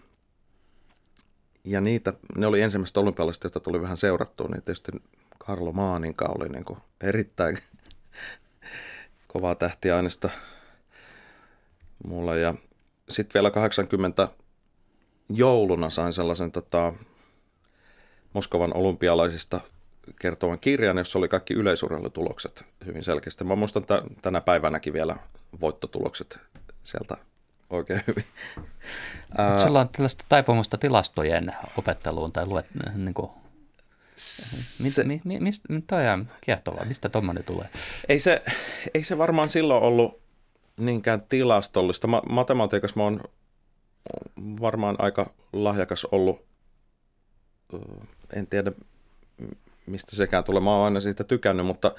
ja 1.64 1.80
niitä, 1.80 2.12
ne 2.36 2.46
oli 2.46 2.60
ensimmäiset 2.60 2.96
olympialaiset, 2.96 3.44
joita 3.44 3.60
tuli 3.60 3.82
vähän 3.82 3.96
seurattua, 3.96 4.48
niin 4.48 4.62
tietysti 4.62 4.92
Karlo 5.38 5.72
Maaninka 5.72 6.24
oli 6.38 6.48
niin 6.48 6.64
kuin 6.64 6.78
erittäin 7.00 7.58
kovaa 9.32 9.54
tähtiaineesta 9.54 10.30
mulla. 12.04 12.36
Ja 12.36 12.54
sitten 13.08 13.34
vielä 13.34 13.50
80 13.50 14.28
jouluna 15.28 15.90
sain 15.90 16.12
sellaisen 16.12 16.52
tota, 16.52 16.92
Moskovan 18.32 18.76
olympialaisista 18.76 19.60
kertovan 20.20 20.58
kirjan, 20.58 20.98
jossa 20.98 21.18
oli 21.18 21.28
kaikki 21.28 21.54
yleisurheilutulokset 21.54 22.64
hyvin 22.86 23.04
selkeästi. 23.04 23.44
Mä 23.44 23.56
muistan 23.56 23.82
t- 23.82 24.22
tänä 24.22 24.40
päivänäkin 24.40 24.92
vielä 24.92 25.16
voittotulokset 25.60 26.38
sieltä 26.84 27.16
oikein 27.70 28.02
hyvin. 28.06 28.24
Sulla 29.62 29.80
on 29.80 29.88
tällaista 29.88 30.24
taipumusta 30.28 30.78
tilastojen 30.78 31.52
opetteluun 31.76 32.32
tai 32.32 32.46
luet, 32.46 32.66
niin 32.94 33.14
kuin, 33.14 33.30
se, 34.16 35.04
mi, 35.04 35.20
mi, 35.24 35.40
mistä, 35.40 35.68
toi 35.86 36.08
on 36.08 36.28
kiehtovaa, 36.40 36.84
mistä 36.84 37.08
tuommoinen 37.08 37.44
tulee? 37.44 37.68
Ei 38.08 38.18
se, 38.18 38.42
ei 38.94 39.04
se 39.04 39.18
varmaan 39.18 39.48
silloin 39.48 39.82
ollut 39.82 40.20
niinkään 40.76 41.22
tilastollista. 41.28 42.06
Ma- 42.06 42.22
matematiikassa 42.28 42.96
mä 42.96 43.02
oon 43.02 43.20
varmaan 44.60 44.96
aika 44.98 45.30
lahjakas 45.52 46.04
ollut. 46.04 46.44
En 48.32 48.46
tiedä, 48.46 48.72
mistä 49.90 50.16
sekään 50.16 50.44
tulee. 50.44 50.60
Mä 50.62 50.76
oon 50.76 50.84
aina 50.84 51.00
siitä 51.00 51.24
tykännyt, 51.24 51.66
mutta, 51.66 51.94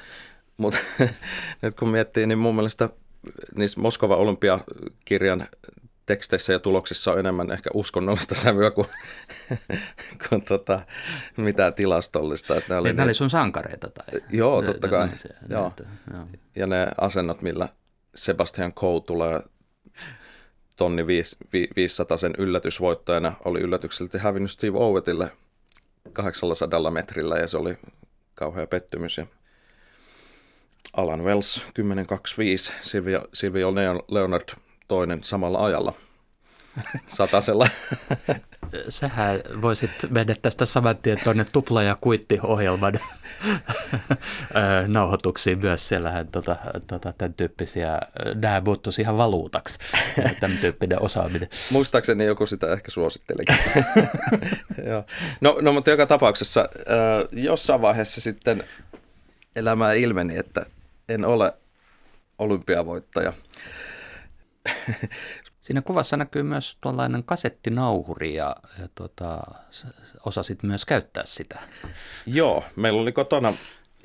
mutta 0.58 0.78
nyt 1.62 1.74
kun 1.80 1.90
miettii, 1.90 2.28
niin 2.28 2.38
mun 2.38 2.56
mielestä 2.56 2.90
niissä 3.56 3.82
Moskova 3.82 4.16
olympiakirjan 4.16 5.48
teksteissä 6.06 6.54
ja 6.54 6.60
tuloksissa 6.60 7.12
on 7.12 7.20
enemmän 7.20 7.52
ehkä 7.52 7.70
uskonnollista 7.74 8.36
sävyä 8.36 8.72
kuin, 8.72 8.88
kuin 10.30 10.42
tota, 10.42 10.80
mitään 11.38 11.74
tilastollista. 11.74 12.56
Että 12.56 12.74
ne 12.74 12.80
oli, 12.80 12.90
ne, 12.90 12.94
ne 12.94 13.04
oli 13.04 13.14
sun 13.14 13.30
sankareita? 13.30 13.90
Tai? 13.90 14.22
Joo, 14.30 14.62
totta 14.62 14.88
kai. 14.88 15.08
Ne, 15.08 15.14
ne, 15.14 15.36
joo. 15.50 15.74
joo. 16.14 16.28
Ja 16.56 16.68
ne 16.68 16.88
asennot, 16.98 17.42
millä 17.42 17.70
Sebastian 18.16 18.74
Coe 18.74 19.02
tulee 19.02 19.42
tonni 20.76 21.08
500 21.76 22.18
sen 22.18 22.34
yllätysvoittajana, 22.38 23.34
oli 23.46 23.60
yllätyksellisesti 23.60 24.18
hävinnyt 24.18 24.52
Steve 24.52 24.78
Owetille 24.78 25.32
800 26.14 26.92
metrillä 26.92 27.38
ja 27.38 27.48
se 27.48 27.58
oli 27.58 27.78
kauhea 28.36 28.68
pettymys. 28.68 29.18
Ja 29.18 29.26
Alan 30.94 31.24
Wells 31.24 31.66
10.25, 31.68 32.74
Silvia, 32.82 33.22
Silvia 33.34 33.68
Leonard 34.08 34.50
toinen 34.88 35.24
samalla 35.24 35.66
ajalla– 35.66 35.94
satasella. 37.08 37.68
Sähän 38.90 39.40
voisit 39.62 39.92
mennä 40.10 40.36
tästä 40.42 40.66
saman 40.66 40.98
tien 40.98 41.18
tuonne 41.24 41.46
tupla- 41.52 41.84
ja 41.84 41.98
kuitti-ohjelman 42.02 42.94
nauhoituksiin 44.88 45.60
myös. 45.60 45.88
Siellähän 45.88 46.28
tota, 46.28 46.56
tota, 46.88 47.14
tämän 47.18 47.34
tyyppisiä, 47.34 48.00
nämä 48.36 48.62
muuttuisi 48.66 49.02
ihan 49.02 49.18
valuutaksi, 49.18 49.80
tämän 50.40 50.58
tyyppinen 50.58 51.02
osaaminen. 51.02 51.50
Muistaakseni 51.72 52.26
joku 52.26 52.46
sitä 52.46 52.74
ehkä 52.74 52.92
suositteli. 52.92 53.44
no, 55.42 55.58
no, 55.62 55.74
mutta 55.74 55.90
joka 55.92 56.06
tapauksessa 56.06 56.70
jossain 57.32 57.82
vaiheessa 57.82 58.22
sitten 58.22 58.64
elämää 59.56 59.94
ilmeni, 59.94 60.38
että 60.38 60.66
en 61.10 61.26
ole 61.26 61.54
olympiavoittaja. 62.40 63.34
Siinä 65.62 65.82
kuvassa 65.82 66.18
näkyy 66.18 66.44
myös 66.44 66.78
tuollainen 66.82 67.24
kasettinauhuri 67.24 68.34
ja, 68.34 68.56
ja 68.80 68.88
tuota, 68.96 69.42
osasit 70.26 70.64
myös 70.64 70.86
käyttää 70.86 71.26
sitä. 71.26 71.60
Joo, 72.26 72.64
meillä 72.76 73.02
oli 73.02 73.12
kotona 73.12 73.54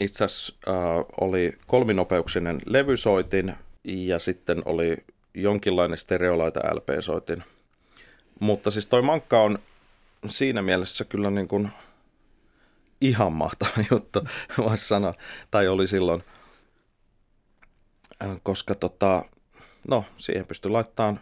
itse 0.00 0.24
asiassa 0.24 0.54
äh, 0.68 0.74
oli 1.20 1.58
kolminopeuksinen 1.66 2.60
levysoitin 2.66 3.54
ja 3.84 4.18
sitten 4.18 4.62
oli 4.64 4.96
jonkinlainen 5.34 5.98
stereolaita 5.98 6.60
LP-soitin. 6.60 7.42
Mutta 8.40 8.70
siis 8.70 8.86
toi 8.86 9.02
mankka 9.02 9.42
on 9.42 9.58
siinä 10.28 10.62
mielessä 10.62 11.04
kyllä 11.04 11.30
niin 11.30 11.48
kuin 11.48 11.68
ihan 13.00 13.32
mahtava 13.32 13.84
juttu, 13.90 14.20
voisi 14.58 14.88
sanoa, 14.88 15.12
tai 15.50 15.68
oli 15.68 15.86
silloin, 15.86 16.24
äh, 18.24 18.36
koska 18.42 18.74
tota, 18.74 19.24
no, 19.88 20.04
siihen 20.16 20.46
pystyi 20.46 20.70
laittamaan 20.70 21.20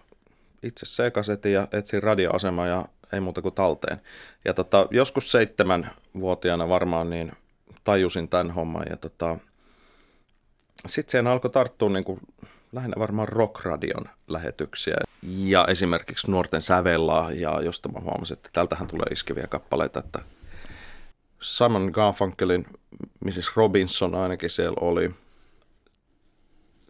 itse 0.65 0.87
sekasetin 0.87 1.53
ja 1.53 1.69
etsin 1.73 2.03
radioasema 2.03 2.67
ja 2.67 2.89
ei 3.13 3.21
muuta 3.21 3.43
kuin 3.43 3.55
talteen. 3.55 4.01
Ja 4.45 4.55
tota, 4.55 4.87
joskus 4.91 5.31
seitsemän 5.31 5.91
vuotiaana 6.21 6.69
varmaan 6.69 7.11
niin 7.11 7.33
tajusin 7.85 8.29
tämän 8.29 8.51
homman 8.51 8.87
ja 8.91 8.97
tota, 8.97 9.37
sitten 10.87 11.11
siihen 11.11 11.27
alkoi 11.27 11.51
tarttua 11.51 11.91
niin 11.91 12.05
kuin, 12.05 12.21
lähinnä 12.73 12.95
varmaan 12.99 13.29
rockradion 13.29 14.05
lähetyksiä 14.29 14.97
ja 15.23 15.67
esimerkiksi 15.69 16.31
nuorten 16.31 16.63
sävellaa 16.63 17.33
ja 17.33 17.61
josta 17.63 17.89
mä 17.89 18.01
huomasin, 18.01 18.37
että 18.37 18.51
tältähän 18.53 18.87
tulee 18.87 19.07
iskeviä 19.11 19.47
kappaleita, 19.47 19.99
että 19.99 20.19
Simon 21.41 21.91
Garfunkelin 21.93 22.67
Mrs. 23.25 23.57
Robinson 23.57 24.15
ainakin 24.15 24.51
siellä 24.51 24.77
oli. 24.81 25.15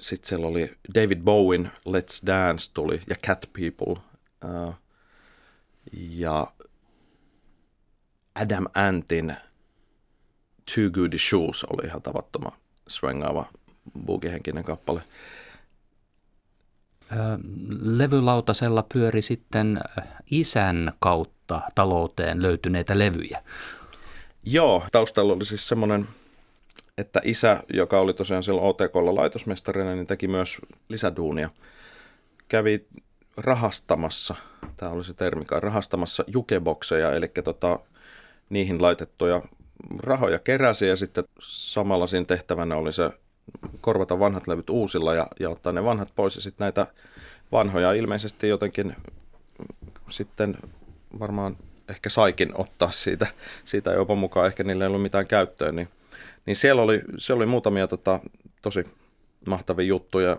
Sitten 0.09 0.29
siellä 0.29 0.47
oli 0.47 0.77
David 0.95 1.19
Bowen, 1.23 1.73
Let's 1.89 2.27
Dance 2.27 2.73
tuli 2.75 3.03
ja 3.09 3.17
Cat 3.27 3.51
People. 3.53 4.03
Uh, 4.45 4.75
ja 6.11 6.47
Adam 8.35 8.67
Antin 8.75 9.37
Too 10.75 10.91
Good 10.93 11.19
Shoes 11.19 11.65
oli 11.65 11.87
ihan 11.87 12.03
tavattoman 12.03 12.53
swengaava 12.89 13.47
boogie-henkinen 14.07 14.65
kappale. 14.65 15.03
Levylautasella 17.81 18.85
pyöri 18.95 19.23
sitten 19.23 19.81
isän 20.31 20.93
kautta 20.99 21.61
talouteen 21.75 22.43
löytyneitä 22.43 22.99
levyjä. 22.99 23.43
Joo, 24.45 24.87
taustalla 24.93 25.33
oli 25.33 25.45
siis 25.45 25.69
semmoinen, 25.69 26.09
että 26.99 27.21
isä, 27.25 27.63
joka 27.73 28.01
oli 28.01 28.15
tosiaan 28.15 28.43
silloin 28.43 28.67
OTKlla 28.67 29.15
laitosmestarina, 29.15 29.95
niin 29.95 30.07
teki 30.07 30.29
myös 30.29 30.59
lisäduunia. 30.89 31.51
Kävi 32.49 32.87
rahastamassa, 33.37 34.35
tämä 34.77 34.93
oli 34.93 35.05
se 35.05 35.15
termi 35.15 35.45
rahastamassa 35.51 36.25
jukebokseja, 36.27 37.13
eli 37.13 37.29
tota, 37.29 37.79
niihin 38.51 38.83
laitettuja 38.83 39.43
rahoja 39.99 40.39
keräsi 40.39 40.89
ja 40.89 40.97
sitten 40.97 41.25
samalla 41.41 42.07
siinä 42.07 42.25
tehtävänä 42.25 42.77
oli 42.77 42.93
se 42.93 43.11
korvata 43.81 44.19
vanhat 44.19 44.47
levyt 44.47 44.71
uusilla 44.71 45.15
ja, 45.15 45.27
ja 45.41 45.51
ottaa 45.51 45.73
ne 45.73 45.85
vanhat 45.85 46.13
pois 46.17 46.37
ja 46.37 46.43
sitten 46.43 46.65
näitä 46.65 46.87
vanhoja 47.53 47.93
ilmeisesti 47.93 48.49
jotenkin 48.49 48.97
sitten 50.09 50.57
varmaan 51.19 51.57
ehkä 51.89 52.11
saikin 52.11 52.51
ottaa 52.55 52.91
siitä, 52.91 53.27
siitä 53.65 53.93
jopa 53.93 54.15
mukaan, 54.15 54.47
ehkä 54.47 54.65
niillä 54.65 54.85
ei 54.85 54.89
ollut 54.89 55.03
mitään 55.03 55.27
käyttöä, 55.27 55.73
niin, 55.73 55.89
niin 56.47 56.57
siellä 56.57 56.83
oli, 56.83 57.03
siellä 57.19 57.39
oli 57.39 57.47
muutamia 57.47 57.87
tota, 57.87 58.21
tosi 58.63 58.85
mahtavia 59.47 59.87
juttuja. 59.87 60.37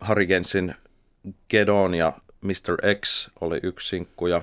Harry 0.00 0.26
Gensin 0.26 0.74
Gedon 1.50 1.94
ja 1.94 2.12
Mr. 2.40 2.96
X 3.00 3.28
oli 3.40 3.60
yksi 3.62 3.88
sinkku 3.88 4.26
ja 4.26 4.42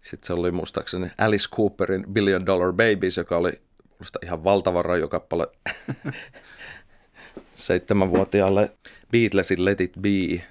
sitten 0.00 0.26
se 0.26 0.32
oli 0.32 0.50
muistaakseni 0.50 1.10
Alice 1.18 1.48
Cooperin 1.56 2.04
Billion 2.12 2.46
Dollar 2.46 2.72
Babies, 2.72 3.16
joka 3.16 3.36
oli 3.36 3.60
musta 3.98 4.18
ihan 4.22 4.44
valtava 4.44 4.82
rajokappale 4.82 5.46
seitsemänvuotiaalle 7.56 8.70
Beatlesin 9.12 9.64
Let 9.64 9.80
It 9.80 9.92
Be 10.00 10.42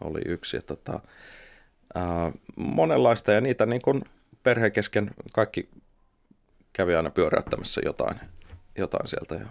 oli 0.00 0.20
yksi. 0.26 0.56
Ja 0.56 0.62
tota, 0.62 1.00
ää, 1.94 2.32
monenlaista 2.56 3.32
ja 3.32 3.40
niitä 3.40 3.66
niin 3.66 3.82
kuin 3.82 4.04
perheen 4.42 4.72
kesken 4.72 5.10
kaikki 5.32 5.68
kävi 6.72 6.94
aina 6.94 7.10
pyöräyttämässä 7.10 7.80
jotain, 7.84 8.20
jotain 8.78 9.08
sieltä. 9.08 9.34
Ja... 9.34 9.46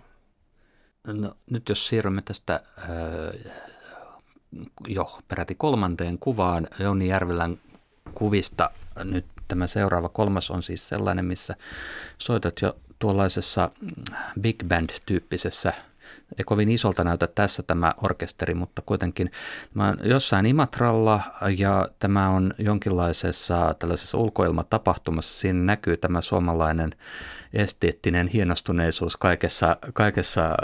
No, 1.13 1.35
nyt 1.49 1.69
jos 1.69 1.87
siirrymme 1.87 2.21
tästä 2.21 2.59
äh, 2.77 3.53
jo 4.87 5.19
peräti 5.27 5.55
kolmanteen 5.55 6.17
kuvaan 6.19 6.67
Jouni 6.79 7.07
Järvelän 7.07 7.57
kuvista 8.13 8.69
nyt 9.03 9.25
tämä 9.47 9.67
seuraava 9.67 10.09
kolmas 10.09 10.51
on 10.51 10.63
siis 10.63 10.89
sellainen, 10.89 11.25
missä 11.25 11.55
soitat 12.17 12.61
jo 12.61 12.75
tuollaisessa 12.99 13.71
big 14.41 14.63
band-tyyppisessä 14.67 15.73
ei 16.37 16.43
kovin 16.43 16.69
isolta 16.69 17.03
näytä 17.03 17.27
tässä 17.27 17.63
tämä 17.63 17.93
orkesteri, 18.03 18.53
mutta 18.53 18.81
kuitenkin 18.85 19.31
tämä 19.73 19.87
on 19.87 19.97
jossain 20.03 20.45
Imatralla 20.45 21.21
ja 21.57 21.87
tämä 21.99 22.29
on 22.29 22.53
jonkinlaisessa 22.57 23.75
tällaisessa 23.79 24.17
ulkoilmatapahtumassa. 24.17 25.39
Siinä 25.39 25.59
näkyy 25.59 25.97
tämä 25.97 26.21
suomalainen 26.21 26.91
esteettinen 27.53 28.27
hienostuneisuus 28.27 29.17
kaikessa, 29.17 29.77
kaikessa 29.93 30.45
äh, 30.45 30.55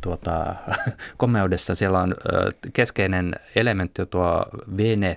tuota, 0.00 0.54
komeudessa. 1.16 1.74
Siellä 1.74 2.00
on 2.00 2.14
äh, 2.34 2.54
keskeinen 2.72 3.34
elementti 3.56 4.06
tuo 4.06 4.46
vene, 4.78 5.16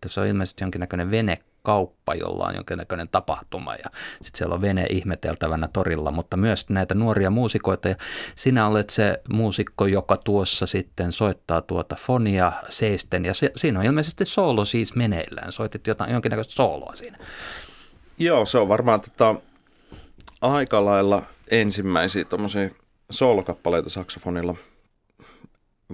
tässä 0.00 0.20
on 0.20 0.26
ilmeisesti 0.26 0.64
jonkinnäköinen 0.64 1.10
vene 1.10 1.38
kauppa, 1.62 2.14
jolla 2.14 2.44
on 2.44 2.54
jonkinnäköinen 2.54 3.08
tapahtuma 3.08 3.74
ja 3.74 3.90
sitten 4.22 4.38
siellä 4.38 4.54
on 4.54 4.62
vene 4.62 4.86
ihmeteltävänä 4.90 5.68
torilla, 5.72 6.10
mutta 6.10 6.36
myös 6.36 6.68
näitä 6.68 6.94
nuoria 6.94 7.30
muusikoita 7.30 7.88
ja 7.88 7.96
sinä 8.34 8.66
olet 8.66 8.90
se 8.90 9.20
muusikko, 9.32 9.86
joka 9.86 10.16
tuossa 10.16 10.66
sitten 10.66 11.12
soittaa 11.12 11.60
tuota 11.60 11.96
fonia 11.96 12.52
seisten 12.68 13.24
ja 13.24 13.34
se, 13.34 13.52
siinä 13.56 13.78
on 13.78 13.86
ilmeisesti 13.86 14.24
soolo 14.24 14.64
siis 14.64 14.94
meneillään, 14.96 15.52
soitit 15.52 15.86
jotain, 15.86 16.12
jonkinnäköistä 16.12 16.54
sooloa 16.54 16.94
siinä. 16.94 17.18
Joo, 18.18 18.44
se 18.44 18.58
on 18.58 18.68
varmaan 18.68 19.00
tota, 19.00 19.34
aika 20.40 20.84
lailla 20.84 21.22
ensimmäisiä 21.50 22.24
tuommoisia 22.24 22.70
soolokappaleita 23.10 23.90
saksofonilla. 23.90 24.54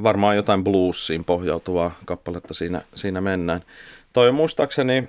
Varmaan 0.02 0.37
jotain 0.37 0.64
bluesiin 0.64 1.24
pohjautuvaa 1.24 1.98
kappaletta 2.05 2.55
siinä, 2.55 2.83
siinä 2.94 3.20
mennään. 3.20 3.62
Toi 4.12 4.29
on 4.29 4.35
muistaakseni 4.35 5.09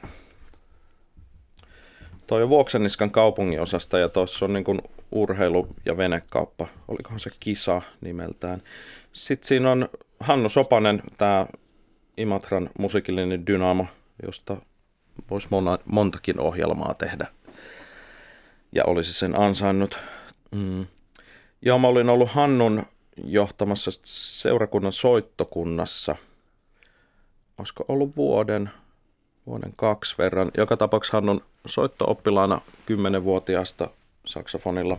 Toi 2.28 2.44
on 2.44 2.50
Vuokseniskan 2.50 3.12
kaupunginosasta 3.12 4.00
ja 4.00 4.10
tuossa 4.10 4.46
on 4.46 4.54
niin 4.54 4.64
kuin 4.64 4.82
urheilu- 5.12 5.76
ja 5.86 5.98
venekauppa. 5.98 6.68
Olikohan 6.88 7.20
se 7.20 7.30
kisa 7.40 7.82
nimeltään. 8.02 8.64
Sitten 9.14 9.48
siinä 9.48 9.72
on 9.72 9.90
Hannu 10.20 10.50
Sopanen, 10.50 11.04
tämä 11.18 11.48
Imatran 12.18 12.70
musiikillinen 12.80 13.48
dynamo, 13.48 13.86
josta 14.26 14.58
voisi 15.30 15.48
mona, 15.52 15.78
montakin 15.86 16.40
ohjelmaa 16.40 16.94
tehdä. 16.94 17.28
Ja 18.72 18.84
olisi 18.84 19.14
sen 19.14 19.40
ansainnut. 19.40 20.00
Mm. 20.52 20.86
Joo, 21.62 21.80
mä 21.80 21.88
olin 21.88 22.10
ollut 22.10 22.30
Hannun 22.30 22.84
johtamassa 23.24 23.92
seurakunnan 24.04 24.92
soittokunnassa. 24.92 26.16
Olisiko 27.58 27.86
ollut 27.88 28.16
vuoden, 28.16 28.70
vuoden 29.46 29.74
kaksi 29.76 30.16
verran. 30.18 30.52
Joka 30.58 30.78
tapauksessa 30.78 31.18
Hannun 31.18 31.42
soitto-oppilaana 31.68 32.62
10-vuotiaasta 32.92 33.90
saksofonilla. 34.26 34.98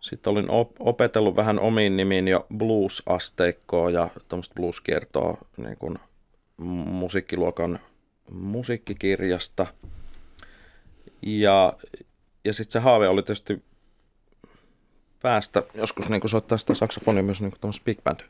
Sitten 0.00 0.30
olin 0.30 0.50
op- 0.50 0.76
opetellut 0.78 1.36
vähän 1.36 1.58
omiin 1.58 1.96
nimiin 1.96 2.28
jo 2.28 2.46
blues-asteikkoa 2.56 3.90
ja 3.90 4.08
tuommoista 4.28 4.54
blues-kiertoa 4.54 5.38
niin 5.56 5.76
kuin 5.76 5.98
musiikkiluokan 6.86 7.80
musiikkikirjasta. 8.30 9.66
Ja, 11.22 11.72
ja 12.44 12.52
sitten 12.52 12.72
se 12.72 12.78
haave 12.78 13.08
oli 13.08 13.22
tietysti 13.22 13.62
päästä 15.22 15.62
joskus 15.74 16.08
niin 16.08 16.28
soittaa 16.28 16.58
sitä 16.58 16.74
saksofonia 16.74 17.22
myös 17.22 17.40
niin 17.40 17.52
big 17.84 17.98
band, 18.04 18.20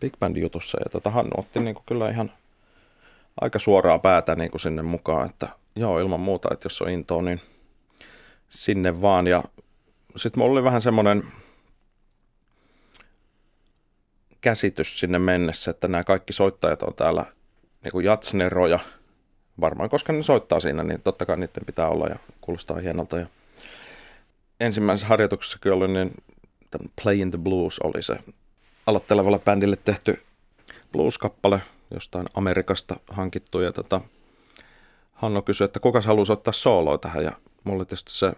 big 0.00 0.12
band 0.20 0.36
jutussa. 0.36 0.78
Ja 0.84 0.90
tota, 0.90 1.10
Hannu 1.10 1.32
otti 1.36 1.60
niin 1.60 1.76
kyllä 1.86 2.10
ihan 2.10 2.32
aika 3.40 3.58
suoraa 3.58 3.98
päätä 3.98 4.34
niin 4.34 4.50
kuin 4.50 4.60
sinne 4.60 4.82
mukaan, 4.82 5.30
että 5.30 5.48
joo, 5.76 5.98
ilman 5.98 6.20
muuta, 6.20 6.48
että 6.52 6.66
jos 6.66 6.82
on 6.82 6.90
intoa, 6.90 7.22
niin 7.22 7.40
sinne 8.48 9.02
vaan. 9.02 9.26
Ja 9.26 9.44
sitten 10.16 10.40
mulla 10.40 10.52
oli 10.52 10.64
vähän 10.64 10.80
semmoinen 10.80 11.22
käsitys 14.40 15.00
sinne 15.00 15.18
mennessä, 15.18 15.70
että 15.70 15.88
nämä 15.88 16.04
kaikki 16.04 16.32
soittajat 16.32 16.82
on 16.82 16.94
täällä 16.94 17.24
niin 17.84 17.92
kuin 17.92 18.04
jatsneroja. 18.04 18.78
Varmaan 19.60 19.90
koska 19.90 20.12
ne 20.12 20.22
soittaa 20.22 20.60
siinä, 20.60 20.82
niin 20.82 21.02
totta 21.02 21.26
kai 21.26 21.36
niiden 21.36 21.66
pitää 21.66 21.88
olla 21.88 22.06
ja 22.06 22.16
kuulostaa 22.40 22.78
hienolta. 22.78 23.18
Ja 23.18 23.26
ensimmäisessä 24.60 25.06
harjoituksessa 25.06 25.58
oli 25.72 25.88
niin 25.88 26.14
Play 27.02 27.16
in 27.16 27.30
the 27.30 27.38
Blues 27.38 27.78
oli 27.78 28.02
se 28.02 28.18
aloittelevalle 28.86 29.38
bändille 29.38 29.76
tehty 29.76 30.22
blues-kappale 30.92 31.60
jostain 31.90 32.26
Amerikasta 32.34 32.96
hankittu. 33.10 33.60
Ja 33.60 33.72
tota, 33.72 34.00
Hanno 35.22 35.42
kysyi, 35.42 35.64
että 35.64 35.80
kuka 35.80 36.00
haluaisi 36.00 36.32
ottaa 36.32 36.52
sooloa 36.52 36.98
tähän 36.98 37.24
ja 37.24 37.32
mulla 37.64 37.78
oli 37.78 37.86
tietysti 37.86 38.12
se 38.12 38.32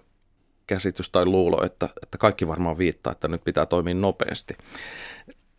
käsitys 0.67 1.11
tai 1.11 1.27
luulo, 1.27 1.65
että, 1.65 1.89
että 2.03 2.19
kaikki 2.19 2.49
varmaan 2.49 2.79
viittaa, 2.79 3.13
että 3.13 3.29
nyt 3.29 3.45
pitää 3.45 3.67
toimia 3.67 3.95
nopeasti, 3.95 4.55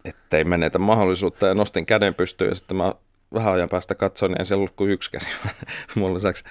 ettei 0.05 0.43
menetä 0.43 0.79
mahdollisuutta 0.79 1.47
ja 1.47 1.53
nostin 1.53 1.85
käden 1.85 2.15
pystyyn 2.15 2.49
ja 2.49 2.55
sitten 2.55 2.77
mä 2.77 2.93
vähän 3.33 3.53
ajan 3.53 3.69
päästä 3.69 3.95
katsoin, 3.95 4.29
niin 4.29 4.41
ei 4.41 4.45
siellä 4.45 4.61
ollut 4.61 4.75
kuin 4.75 4.91
yksi 4.91 5.11
käsi 5.11 5.27
mulla 5.95 6.15
lisäksi 6.15 6.43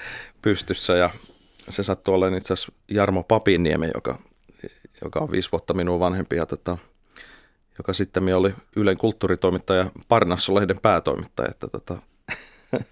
pystyssä 0.43 0.97
ja 0.97 1.11
se 1.69 1.83
sattui 1.83 2.15
olemaan 2.15 2.39
itse 2.39 2.53
asiassa 2.53 2.73
Jarmo 2.89 3.23
Papiniemi, 3.23 3.91
joka, 3.95 4.19
joka 5.05 5.21
on 5.21 5.31
viisi 5.31 5.53
vuotta 5.53 5.75
minun 5.75 6.01
vanhempi 6.01 6.37
ja 6.37 6.47
tota, 6.47 6.79
joka 7.79 7.93
sitten 7.93 8.35
oli 8.35 8.55
Ylen 8.77 8.99
kulttuuritoimittaja 8.99 9.91
Parnassu-lehden 10.09 10.81
päätoimittaja, 10.83 11.51
että 11.51 11.69
tota, 11.69 11.99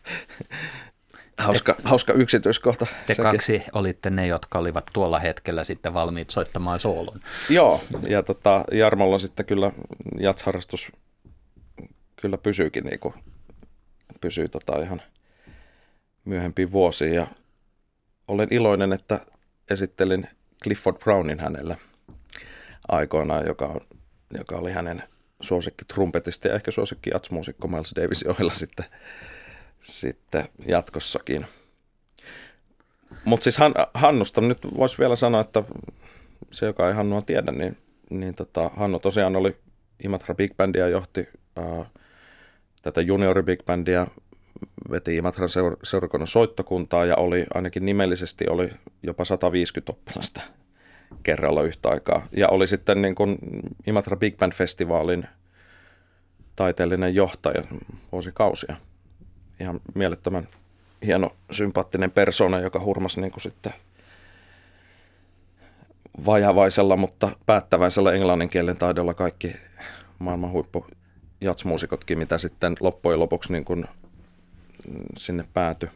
Hauska, 1.43 1.75
te, 1.75 1.83
hauska 1.85 2.13
yksityiskohta. 2.13 2.87
Te 2.87 3.15
sekin. 3.15 3.33
kaksi 3.33 3.63
olitte 3.73 4.11
ne, 4.11 4.27
jotka 4.27 4.59
olivat 4.59 4.85
tuolla 4.93 5.19
hetkellä 5.19 5.65
sitten 5.65 5.95
valmiit 5.95 6.31
soittamaan 6.31 6.81
soolon. 6.81 7.21
Joo, 7.51 7.81
ja 8.09 8.23
tota, 8.23 8.65
Jarmolla 8.73 9.19
sitten 9.19 9.47
kyllä 9.47 9.73
jatsharrastus 10.19 10.93
kyllä 12.17 12.39
pysyykin 12.39 12.85
niin 12.85 12.99
kuin, 12.99 13.15
pysyy 14.21 14.49
tota 14.49 14.83
ihan 14.83 15.03
myöhempiin 16.25 16.73
vuosiin. 16.73 17.15
Ja 17.15 17.27
olen 18.29 18.49
iloinen, 18.51 18.93
että 18.93 19.21
esittelin 19.71 20.29
Clifford 20.63 20.97
Brownin 20.99 21.41
hänelle 21.41 21.77
aikoinaan, 22.89 23.47
joka, 23.47 23.67
on, 23.67 23.81
joka 24.39 24.57
oli 24.57 24.73
hänen 24.73 25.03
suosikki 25.41 25.85
trumpetisti 25.85 26.49
ja 26.49 26.55
ehkä 26.55 26.71
suosikki 26.71 27.11
jatsmuusikko 27.11 27.69
Miles 27.69 27.93
Davisin 27.97 28.31
ohella 28.31 28.55
sitten, 28.55 28.87
sitten 29.83 30.49
jatkossakin. 30.67 31.47
Mutta 33.25 33.45
siis 33.45 33.59
Han, 33.59 33.75
Hannusta 33.95 34.41
nyt 34.41 34.59
voisi 34.77 34.99
vielä 34.99 35.17
sanoa, 35.17 35.41
että 35.41 35.63
se, 36.51 36.67
joka 36.67 36.89
ei 36.89 36.95
Hannua 36.95 37.23
tiedä, 37.23 37.53
niin, 37.53 37.77
niin 38.11 38.35
tota, 38.35 38.71
Hannu 38.77 38.99
tosiaan 38.99 39.37
oli 39.37 39.57
Imatra 40.05 40.35
Big 40.35 40.57
Bandia 40.57 40.89
johti 40.89 41.29
ää, 41.57 41.87
tätä 42.83 43.01
juniori 43.01 43.43
Big 43.43 43.65
Bandia, 43.65 44.07
veti 44.91 45.17
Imatran 45.17 45.49
seur- 45.49 45.77
seurakunnan 45.83 46.27
soittokuntaa 46.27 47.07
ja 47.07 47.17
oli 47.17 47.47
ainakin 47.55 47.87
nimellisesti 47.87 48.49
oli 48.49 48.71
jopa 49.03 49.25
150 49.25 49.93
oppilasta 49.93 50.41
kerralla 51.23 51.63
yhtä 51.63 51.89
aikaa. 51.89 52.27
Ja 52.37 52.49
oli 52.49 52.69
sitten 52.69 53.03
niin 53.03 53.15
kuin 53.15 53.39
Imatra 53.87 54.17
Big 54.17 54.37
Band 54.37 54.53
Festivaalin 54.53 55.27
taiteellinen 56.57 57.15
johtaja 57.15 57.63
vuosikausia. 58.13 58.77
Ihan 59.63 59.81
mielettömän 59.95 60.49
hieno, 61.07 61.37
sympaattinen 61.51 62.11
persona, 62.11 62.61
joka 62.61 62.81
hurmasi 62.81 63.21
niin 63.21 63.33
kuin 63.33 63.43
sitten 63.43 63.73
vajavaisella, 66.27 66.97
mutta 66.97 67.37
päättäväisellä 67.47 68.13
englannin 68.13 68.49
kielen 68.49 68.77
taidolla 68.77 69.15
kaikki 69.15 69.57
maailman 70.19 70.51
huippu 70.51 70.87
jatsmuusikotkin, 71.41 72.19
mitä 72.19 72.39
sitten 72.39 72.75
loppujen 72.81 73.21
lopuksi 73.21 73.53
niin 73.53 73.65
kuin 73.65 73.85
sinne 75.17 75.45
päätyi. 75.55 75.89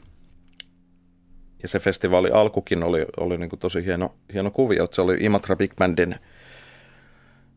Ja 1.62 1.68
se 1.68 1.78
festivaali 1.78 2.30
alkukin 2.30 2.84
oli, 2.84 3.06
oli 3.16 3.38
niin 3.38 3.50
kuin 3.50 3.60
tosi 3.60 3.84
hieno, 3.84 4.14
hieno 4.32 4.50
kuvio, 4.50 4.84
että 4.84 4.94
se 4.94 5.02
oli 5.02 5.16
Imatra 5.20 5.56
Big 5.56 5.76
Bandin 5.76 6.16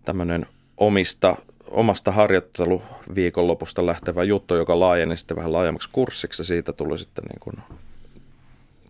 tämmöinen 0.06 0.45
omista, 0.78 1.36
omasta 1.71 2.12
harjoitteluviikonlopusta 2.12 3.86
lähtevä 3.86 4.23
juttu, 4.23 4.55
joka 4.55 4.79
laajeni 4.79 5.17
sitten 5.17 5.38
vähän 5.38 5.53
laajemmaksi 5.53 5.89
kurssiksi 5.91 6.41
ja 6.41 6.45
siitä 6.45 6.73
tuli 6.73 6.97
sitten 6.97 7.23
niin 7.23 7.39
kuin 7.39 7.55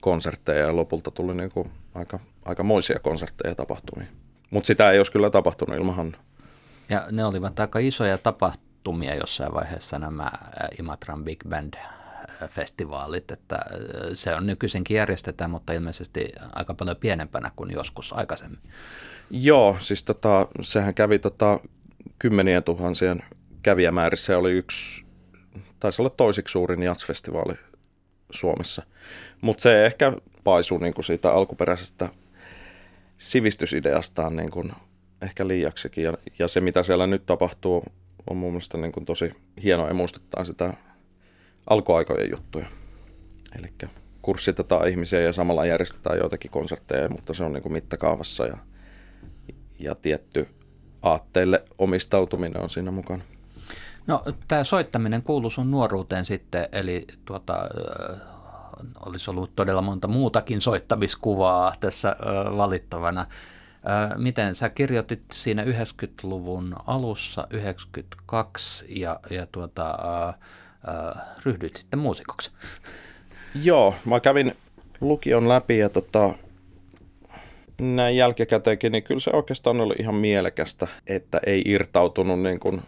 konsertteja 0.02 0.66
ja 0.66 0.76
lopulta 0.76 1.12
tuli 1.12 1.36
niin 1.36 1.52
kuin 1.52 1.72
aika, 1.96 2.20
aika 2.46 2.64
moisia 2.64 3.00
konsertteja 3.00 3.52
ja 3.52 3.56
tapahtumia. 3.56 4.08
Mutta 4.50 4.68
sitä 4.68 4.92
ei 4.92 5.00
olisi 5.00 5.12
kyllä 5.12 5.30
tapahtunut 5.30 5.78
ilman 5.78 5.96
Hannu. 5.96 6.18
Ja 6.90 7.08
ne 7.12 7.26
olivat 7.26 7.60
aika 7.60 7.80
isoja 7.80 8.18
tapahtumia 8.18 9.16
jossain 9.16 9.54
vaiheessa 9.54 10.00
nämä 10.00 10.32
Imatran 10.80 11.24
Big 11.24 11.44
Band 11.50 11.74
festivaalit, 12.48 13.32
että 13.32 13.60
se 14.14 14.36
on 14.36 14.48
nykyisenkin 14.48 14.98
järjestetään, 14.98 15.52
mutta 15.52 15.74
ilmeisesti 15.74 16.32
aika 16.54 16.74
paljon 16.74 16.98
pienempänä 16.98 17.52
kuin 17.56 17.72
joskus 17.72 18.14
aikaisemmin. 18.14 18.60
Joo, 19.30 19.78
siis 19.80 20.04
tota, 20.04 20.48
sehän 20.62 20.94
kävi 20.94 21.20
tota, 21.20 21.60
kymmenien 22.20 22.64
tuhansien 22.64 23.24
kävijämäärissä 23.64 24.38
oli 24.38 24.52
yksi, 24.52 25.04
taisi 25.80 26.02
olla 26.02 26.10
toisiksi 26.10 26.52
suurin 26.52 26.84
jazzfestivaali 26.84 27.54
Suomessa. 28.32 28.84
Mutta 29.42 29.62
se 29.62 29.86
ehkä 29.86 30.14
paisui 30.44 30.80
niin 30.80 30.94
kuin 30.94 31.06
siitä 31.06 31.34
alkuperäisestä 31.34 32.10
sivistysideastaan 33.18 34.36
niin 34.36 34.52
kuin 34.52 34.72
ehkä 35.22 35.48
liiaksikin. 35.48 36.04
Ja, 36.04 36.14
ja 36.40 36.48
se, 36.48 36.62
mitä 36.62 36.84
siellä 36.84 37.08
nyt 37.08 37.26
tapahtuu, 37.26 37.84
on 38.30 38.38
mun 38.38 38.52
mielestä 38.52 38.78
niin 38.78 38.92
kuin 38.92 39.06
tosi 39.06 39.32
hienoa 39.64 39.88
ja 39.88 39.94
muistuttaa 39.94 40.44
sitä 40.44 40.74
alkuaikojen 41.70 42.32
juttuja. 42.32 42.66
Eli 43.60 43.90
kurssitetaan 44.22 44.88
ihmisiä 44.88 45.20
ja 45.20 45.34
samalla 45.34 45.66
järjestetään 45.66 46.18
joitakin 46.18 46.52
konsertteja, 46.52 47.10
mutta 47.10 47.34
se 47.34 47.44
on 47.44 47.54
niin 47.54 47.64
kuin 47.64 47.74
mittakaavassa 47.74 48.46
ja, 48.46 48.58
ja 49.80 49.96
tietty 49.96 50.48
aatteille 51.04 51.64
omistautuminen 51.78 52.62
on 52.62 52.70
siinä 52.70 52.92
mukana. 52.92 53.24
No 54.08 54.24
tämä 54.48 54.64
soittaminen 54.64 55.22
kuuluu 55.22 55.50
sun 55.50 55.72
nuoruuteen 55.72 56.26
sitten, 56.26 56.68
eli 56.72 57.08
tuota, 57.26 57.70
olisi 59.06 59.32
ollut 59.32 59.56
todella 59.56 59.82
monta 59.82 60.08
muutakin 60.08 60.62
soittamiskuvaa 60.62 61.74
tässä 61.80 62.16
valittavana. 62.58 63.26
Miten 64.18 64.56
sä 64.56 64.70
kirjoitit 64.70 65.22
siinä 65.32 65.64
90-luvun 65.64 66.76
alussa, 66.88 67.48
92 67.50 68.86
ja, 69.00 69.20
ja 69.30 69.48
tuota, 69.52 69.98
ryhdyit 71.46 71.76
sitten 71.76 72.00
muusikoksi? 72.00 72.52
Joo, 73.64 73.96
mä 74.06 74.20
kävin 74.20 74.56
lukion 75.02 75.50
läpi 75.50 75.78
ja 75.78 75.90
tota, 75.90 76.34
näin 77.80 78.18
jälkikäteenkin, 78.18 78.92
niin 78.92 79.04
kyllä 79.04 79.20
se 79.20 79.32
oikeastaan 79.34 79.82
oli 79.82 79.96
ihan 80.00 80.16
mielekästä, 80.16 80.88
että 81.08 81.40
ei 81.46 81.62
irtautunut 81.66 82.42
niin, 82.42 82.60
kuin, 82.60 82.82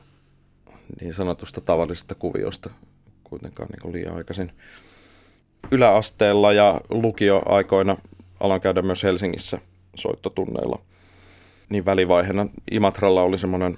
niin 1.01 1.13
sanotusta 1.13 1.61
tavallisesta 1.61 2.15
kuviosta 2.15 2.69
kuitenkaan 3.23 3.69
niin 3.69 3.81
kuin 3.81 3.93
liian 3.93 4.15
aikaisin 4.15 4.51
yläasteella 5.71 6.53
ja 6.53 6.81
lukioaikoina 6.89 7.97
alan 8.39 8.61
käydä 8.61 8.81
myös 8.81 9.03
Helsingissä 9.03 9.59
soittotunneilla. 9.95 10.81
Niin 11.69 11.85
välivaiheena 11.85 12.47
Imatralla 12.71 13.21
oli 13.21 13.37
semmoinen 13.37 13.77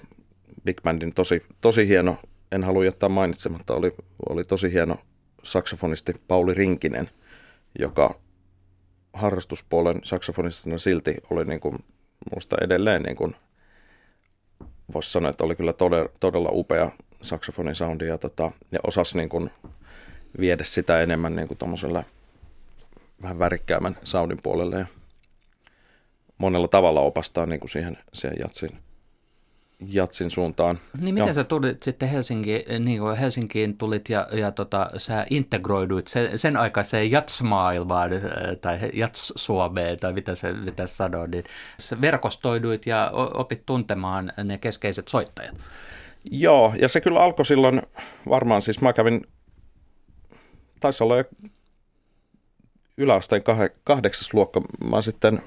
Big 0.65 0.82
Bandin 0.84 1.13
tosi, 1.13 1.43
tosi 1.62 1.88
hieno, 1.88 2.17
en 2.52 2.63
halua 2.63 2.86
jättää 2.86 3.10
mainitsematta, 3.10 3.76
oli, 3.76 3.91
oli 4.30 4.43
tosi 4.43 4.73
hieno 4.73 4.95
saksofonisti 5.43 6.13
Pauli 6.28 6.54
Rinkinen, 6.54 7.10
joka 7.80 8.15
harrastuspuolen 9.13 9.99
saksofonistina 10.04 10.78
silti 10.78 11.15
oli 11.30 11.45
niin 11.45 11.60
kuin, 11.60 11.84
musta 12.36 12.56
edelleen 12.62 13.04
niin 13.04 13.15
kuin, 13.15 13.36
voisi 14.93 15.12
sanoa, 15.12 15.30
että 15.30 15.43
oli 15.43 15.56
kyllä 15.56 15.73
todella, 15.73 16.10
todella 16.19 16.49
upea 16.52 16.91
saksofonin 17.21 17.76
soundi 17.76 18.08
ja, 18.08 18.17
tota, 18.17 18.52
ja 18.71 18.80
osasi 18.84 19.17
niin 19.17 19.30
kuin 19.30 19.49
viedä 20.39 20.63
sitä 20.63 21.02
enemmän 21.02 21.36
niin 21.36 21.47
kuin 21.47 21.58
vähän 23.21 23.39
värikkäämän 23.39 23.97
soundin 24.04 24.39
puolelle 24.43 24.80
ja 24.80 24.86
monella 26.38 26.67
tavalla 26.67 27.02
opastaa 27.02 27.45
niin 27.45 27.60
kuin 27.60 27.69
siihen, 27.69 27.97
siihen 28.13 28.38
jatsin, 28.39 28.69
jatsin 29.88 30.30
suuntaan. 30.30 30.80
Niin 31.02 31.13
miten 31.13 31.28
Joo. 31.28 31.34
sä 31.34 31.43
tulit 31.43 31.84
sitten 31.84 32.10
Helsinkiin, 32.10 32.86
niin 32.86 33.00
kuin 33.00 33.17
Helsinkiin 33.17 33.78
tulit 33.78 34.10
ja, 34.10 34.28
ja 34.32 34.52
tota, 34.52 34.89
sä 34.98 35.26
integroiduit 35.30 36.08
sen, 36.08 36.39
sen 36.39 36.58
aikaiseen 36.58 37.12
jatsmaailmaan 37.12 38.13
äh, 38.13 38.22
tai 38.62 38.80
jats-Suomeen 38.93 40.00
tai 40.00 40.13
mitä 40.13 40.36
se 40.36 40.54
mitä 40.54 40.88
sanoo, 40.88 41.28
niin 41.28 41.43
sä 41.80 42.02
verkostoiduit 42.02 42.86
ja 42.86 43.12
opit 43.13 43.65
tuntemaan 43.65 44.32
ne 44.43 44.58
keskeiset 44.58 45.08
soittajat. 45.08 45.56
Joo, 46.32 46.74
ja 46.80 46.88
se 46.88 47.02
kyllä 47.02 47.19
alkoi 47.19 47.46
silloin 47.46 47.82
varmaan, 48.30 48.62
siis 48.62 48.82
mä 48.82 48.93
kävin 48.93 49.28
taisi 50.80 51.04
olla 51.04 51.17
jo 51.17 51.24
yläasteen 52.98 53.41
kah- 53.41 53.76
kahdeksas 53.84 54.34
luokka. 54.34 54.62
Mä 54.84 55.02
sitten, 55.02 55.41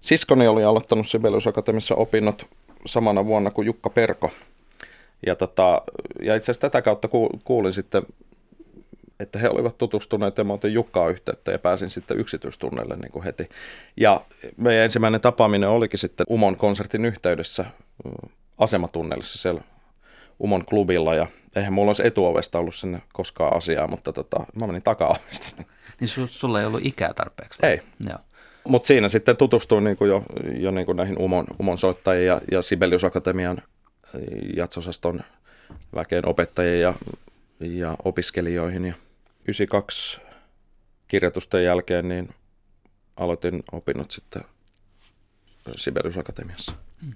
siskoni 0.00 0.46
oli 0.46 0.64
aloittanut 0.64 1.06
Sibelius 1.06 1.46
Akatemiassa 1.46 1.94
opinnot 1.94 2.46
samana 2.86 3.26
vuonna 3.26 3.50
kuin 3.50 3.66
Jukka 3.66 3.90
Perko. 3.90 4.30
Ja, 5.26 5.34
tota, 5.34 5.82
ja 6.22 6.36
itse 6.36 6.44
asiassa 6.44 6.60
tätä 6.60 6.82
kautta 6.82 7.08
kuulin 7.44 7.72
sitten, 7.72 8.02
että 9.20 9.38
he 9.38 9.48
olivat 9.48 9.78
tutustuneet 9.78 10.38
ja 10.38 10.44
mä 10.44 10.52
otin 10.52 10.72
Jukkaa 10.74 11.08
yhteyttä 11.08 11.52
ja 11.52 11.58
pääsin 11.58 11.90
sitten 11.90 12.18
yksityistunnelle 12.18 12.96
niin 12.96 13.12
kuin 13.12 13.24
heti. 13.24 13.48
Ja 13.96 14.20
meidän 14.56 14.84
ensimmäinen 14.84 15.20
tapaaminen 15.20 15.68
olikin 15.68 15.98
sitten 15.98 16.26
Umon 16.30 16.56
konsertin 16.56 17.04
yhteydessä 17.04 17.64
asematunnelissa 18.58 19.38
siellä 19.38 19.60
Umon 20.40 20.66
klubilla 20.66 21.14
ja 21.14 21.26
eihän 21.56 21.72
mulla 21.72 21.88
olisi 21.88 22.06
etuovesta 22.06 22.58
ollut 22.58 22.74
sinne 22.74 23.02
koskaan 23.12 23.56
asiaa, 23.56 23.86
mutta 23.86 24.12
tota, 24.12 24.46
mä 24.60 24.66
menin 24.66 24.82
takaovesta. 24.82 25.62
Niin 26.00 26.08
su, 26.08 26.26
sulla 26.26 26.60
ei 26.60 26.66
ollut 26.66 26.80
ikää 26.84 27.14
tarpeeksi? 27.14 27.62
Vai? 27.62 27.70
Ei. 27.70 27.80
Mutta 28.68 28.86
siinä 28.86 29.08
sitten 29.08 29.36
tutustuin 29.36 29.84
niin 29.84 29.96
kuin 29.96 30.08
jo, 30.08 30.22
jo 30.58 30.70
niin 30.70 30.86
kuin 30.86 30.96
näihin 30.96 31.18
Umon, 31.18 31.46
Umon 31.60 31.78
soittajien 31.78 32.26
ja, 32.26 32.40
ja 32.52 32.62
Sibelius 32.62 33.04
Akatemian 33.04 33.62
jatsosaston 34.56 35.20
väkeen 35.94 36.28
opettajien 36.28 36.80
ja, 36.80 36.94
ja 37.60 37.96
opiskelijoihin. 38.04 38.84
Ja 38.84 38.94
92 39.42 40.20
kirjoitusten 41.08 41.64
jälkeen 41.64 42.08
niin 42.08 42.34
aloitin 43.16 43.62
opinnot 43.72 44.10
sitten 44.10 44.42
Sibelius 45.76 46.18
Akatemiassa. 46.18 46.72
Hmm. 47.02 47.14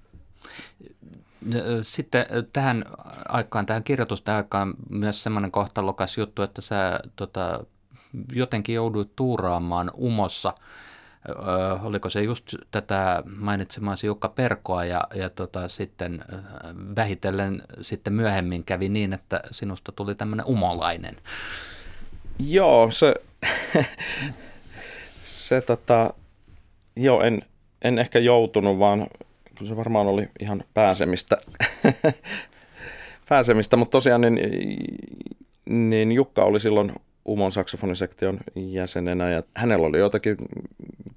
Sitten 1.83 2.27
tähän 2.53 2.85
aikaan, 3.29 3.67
tähän 3.67 3.85
kirjoitusten 3.85 4.35
aikaan 4.35 4.75
myös 4.91 5.23
semmoinen 5.23 5.51
kohtalokas 5.51 6.19
juttu, 6.19 6.43
että 6.43 6.61
sä 6.61 7.01
tota, 7.17 7.65
jotenkin 8.33 8.75
jouduit 8.75 9.17
tuuraamaan 9.17 9.91
umossa. 9.97 10.55
Oliko 11.83 12.11
se 12.11 12.23
just 12.23 12.55
tätä 12.71 13.23
mainitsemaasi 13.37 14.07
Jukka 14.07 14.29
Perkoa 14.29 14.85
ja, 14.85 15.05
ja 15.15 15.31
tota, 15.31 15.69
sitten 15.69 16.25
vähitellen 16.97 17.63
sitten 17.81 18.13
myöhemmin 18.13 18.65
kävi 18.65 18.89
niin, 18.89 19.13
että 19.13 19.41
sinusta 19.51 19.93
tuli 19.93 20.15
tämmöinen 20.15 20.47
umolainen. 20.47 21.17
Joo, 22.39 22.91
se, 22.91 23.15
se 25.25 25.61
tota, 25.61 26.15
joo, 26.97 27.23
en, 27.23 27.43
en 27.83 27.99
ehkä 27.99 28.19
joutunut, 28.19 28.79
vaan 28.79 29.07
kyllä 29.55 29.69
se 29.69 29.77
varmaan 29.77 30.07
oli 30.07 30.29
ihan 30.41 30.65
pääsemistä. 30.75 31.37
pääsemistä, 33.29 33.77
mutta 33.77 33.93
tosiaan 33.93 34.21
niin, 34.21 34.39
niin 35.67 36.13
Jukka 36.13 36.45
oli 36.45 36.61
silloin 36.61 36.93
Umon 37.29 37.53
saksofonisektion 37.53 38.39
jäsenenä 38.57 39.31
ja 39.31 39.43
hänellä 39.57 39.87
oli 39.87 39.99
jotakin 39.99 40.37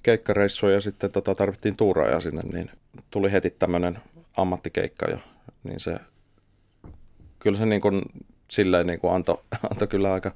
keikkareissuja 0.04 0.74
ja 0.74 0.82
sitten 0.82 1.12
tota, 1.12 1.36
tarvittiin 1.36 1.76
tuuraaja 1.76 2.20
sinne, 2.20 2.42
niin 2.54 2.72
tuli 3.10 3.32
heti 3.32 3.50
tämmöinen 3.50 4.00
ammattikeikka 4.38 5.06
jo, 5.12 5.18
niin 5.64 5.80
se 5.80 5.96
kyllä 7.40 7.58
se 7.58 7.66
niin 7.66 7.82
kuin, 7.82 8.02
silleen 8.48 8.88
niin 8.88 9.00
kuin 9.00 9.14
antoi, 9.14 9.38
antoi 9.72 9.88
kyllä 9.88 10.14
aika 10.14 10.32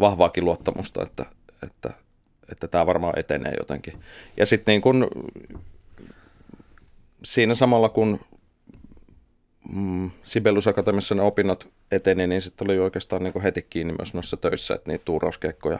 vahvaakin 0.00 0.44
luottamusta, 0.44 1.02
että, 1.02 1.26
että, 1.62 1.90
että 2.52 2.68
tämä 2.68 2.86
varmaan 2.86 3.18
etenee 3.18 3.52
jotenkin. 3.58 3.94
Ja 4.36 4.46
sitten 4.46 4.72
niin 4.72 4.82
kuin, 4.82 5.06
siinä 7.24 7.54
samalla 7.54 7.88
kun 7.88 8.20
mm, 9.72 10.10
Sibelius 10.22 10.66
Akatemiassa 10.66 11.14
ne 11.14 11.22
opinnot 11.22 11.72
eteni, 11.90 12.26
niin 12.26 12.42
sitten 12.42 12.66
oli 12.70 12.78
oikeastaan 12.78 13.22
niin 13.22 13.42
heti 13.42 13.62
kiinni 13.62 13.94
myös 13.98 14.14
noissa 14.14 14.36
töissä, 14.36 14.74
että 14.74 14.90
niitä 14.90 15.04
tuurauskeikkoja 15.04 15.78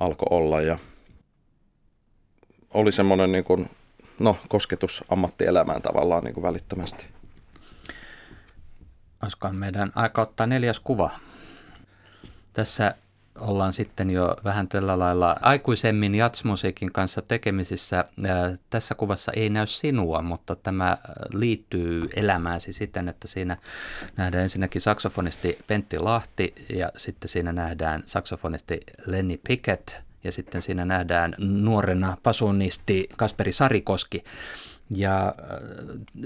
alkoi 0.00 0.26
olla 0.30 0.60
ja 0.60 0.78
oli 2.74 2.92
semmoinen 2.92 3.32
niin 3.32 3.44
kuin, 3.44 3.70
no, 4.18 4.36
kosketus 4.48 5.04
ammattielämään 5.08 5.82
tavallaan 5.82 6.24
niin 6.24 6.34
kuin 6.34 6.44
välittömästi. 6.44 7.06
Olisikohan 9.22 9.56
meidän 9.56 9.92
aika 9.94 10.22
ottaa 10.22 10.46
neljäs 10.46 10.80
kuva. 10.80 11.10
Tässä 12.52 12.94
ollaan 13.40 13.72
sitten 13.72 14.10
jo 14.10 14.36
vähän 14.44 14.68
tällä 14.68 14.98
lailla 14.98 15.36
aikuisemmin 15.40 16.14
jatsmusiikin 16.14 16.92
kanssa 16.92 17.22
tekemisissä. 17.22 18.04
Tässä 18.70 18.94
kuvassa 18.94 19.32
ei 19.36 19.50
näy 19.50 19.66
sinua, 19.66 20.22
mutta 20.22 20.56
tämä 20.56 20.98
liittyy 21.32 22.08
elämääsi 22.16 22.72
siten, 22.72 23.08
että 23.08 23.28
siinä 23.28 23.56
nähdään 24.16 24.42
ensinnäkin 24.42 24.80
saksofonisti 24.80 25.58
Pentti 25.66 25.98
Lahti 25.98 26.54
ja 26.68 26.90
sitten 26.96 27.28
siinä 27.28 27.52
nähdään 27.52 28.02
saksofonisti 28.06 28.80
Lenny 29.06 29.40
Pickett 29.48 29.90
ja 30.24 30.32
sitten 30.32 30.62
siinä 30.62 30.84
nähdään 30.84 31.34
nuorena 31.38 32.16
pasunisti 32.22 33.08
Kasperi 33.16 33.52
Sarikoski. 33.52 34.24
Ja 34.90 35.26
äh, 35.26 35.34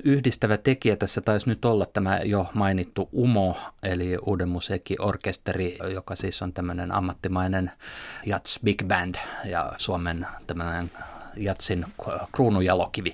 yhdistävä 0.04 0.56
tekijä 0.56 0.96
tässä 0.96 1.20
taisi 1.20 1.48
nyt 1.48 1.64
olla 1.64 1.86
tämä 1.86 2.20
jo 2.24 2.46
mainittu 2.54 3.08
UMO, 3.12 3.56
eli 3.82 4.16
Uuden 4.26 4.48
musiikkiorkesteri, 4.48 5.78
joka 5.92 6.16
siis 6.16 6.42
on 6.42 6.52
tämmöinen 6.52 6.92
ammattimainen 6.92 7.70
jats 8.26 8.60
big 8.64 8.82
band 8.84 9.14
ja 9.44 9.72
Suomen 9.76 10.26
tämmöinen 10.46 10.90
jatsin 11.36 11.84
kruunujalokivi. 12.32 13.12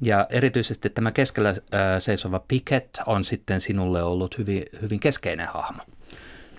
Ja 0.00 0.26
erityisesti 0.30 0.90
tämä 0.90 1.12
keskellä 1.12 1.48
äh, 1.48 1.54
seisova 1.98 2.40
Piket 2.48 2.98
on 3.06 3.24
sitten 3.24 3.60
sinulle 3.60 4.02
ollut 4.02 4.38
hyvin, 4.38 4.64
hyvin 4.82 5.00
keskeinen 5.00 5.48
hahmo. 5.48 5.82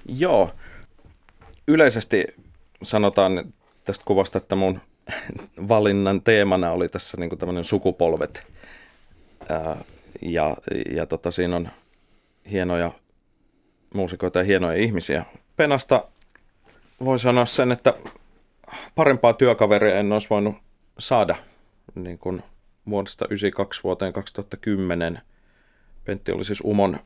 Joo. 0.06 0.54
Yleisesti 1.68 2.28
sanotaan 2.84 3.54
tästä 3.84 4.06
kuvasta, 4.06 4.38
että 4.38 4.56
mun 4.56 4.82
valinnan 5.70 6.22
teemana 6.22 6.72
oli 6.72 6.90
tässä 6.90 7.18
niin 7.18 7.38
tämmöinen 7.38 7.64
sukupolvet. 7.64 8.44
Ää, 9.50 9.78
ja 10.22 10.58
ja 10.92 11.06
tota, 11.06 11.32
siinä 11.32 11.56
on 11.56 11.70
hienoja 12.52 12.92
muusikoita 13.94 14.40
ja 14.40 14.46
hienoja 14.46 14.78
ihmisiä. 14.78 15.26
Penasta 15.56 16.08
voi 17.06 17.20
sanoa 17.20 17.46
sen, 17.46 17.72
että 17.72 17.94
parempaa 18.96 19.34
työkaveria 19.34 20.00
en 20.00 20.12
olisi 20.12 20.30
voinut 20.30 20.56
saada 21.00 21.36
niin 21.96 22.18
kuin 22.18 22.44
vuodesta 22.90 23.26
1992 23.26 23.84
vuoteen 23.84 24.14
2010. 24.14 25.22
Pentti 26.04 26.32
oli 26.32 26.46
siis 26.46 26.62
Umon 26.66 27.00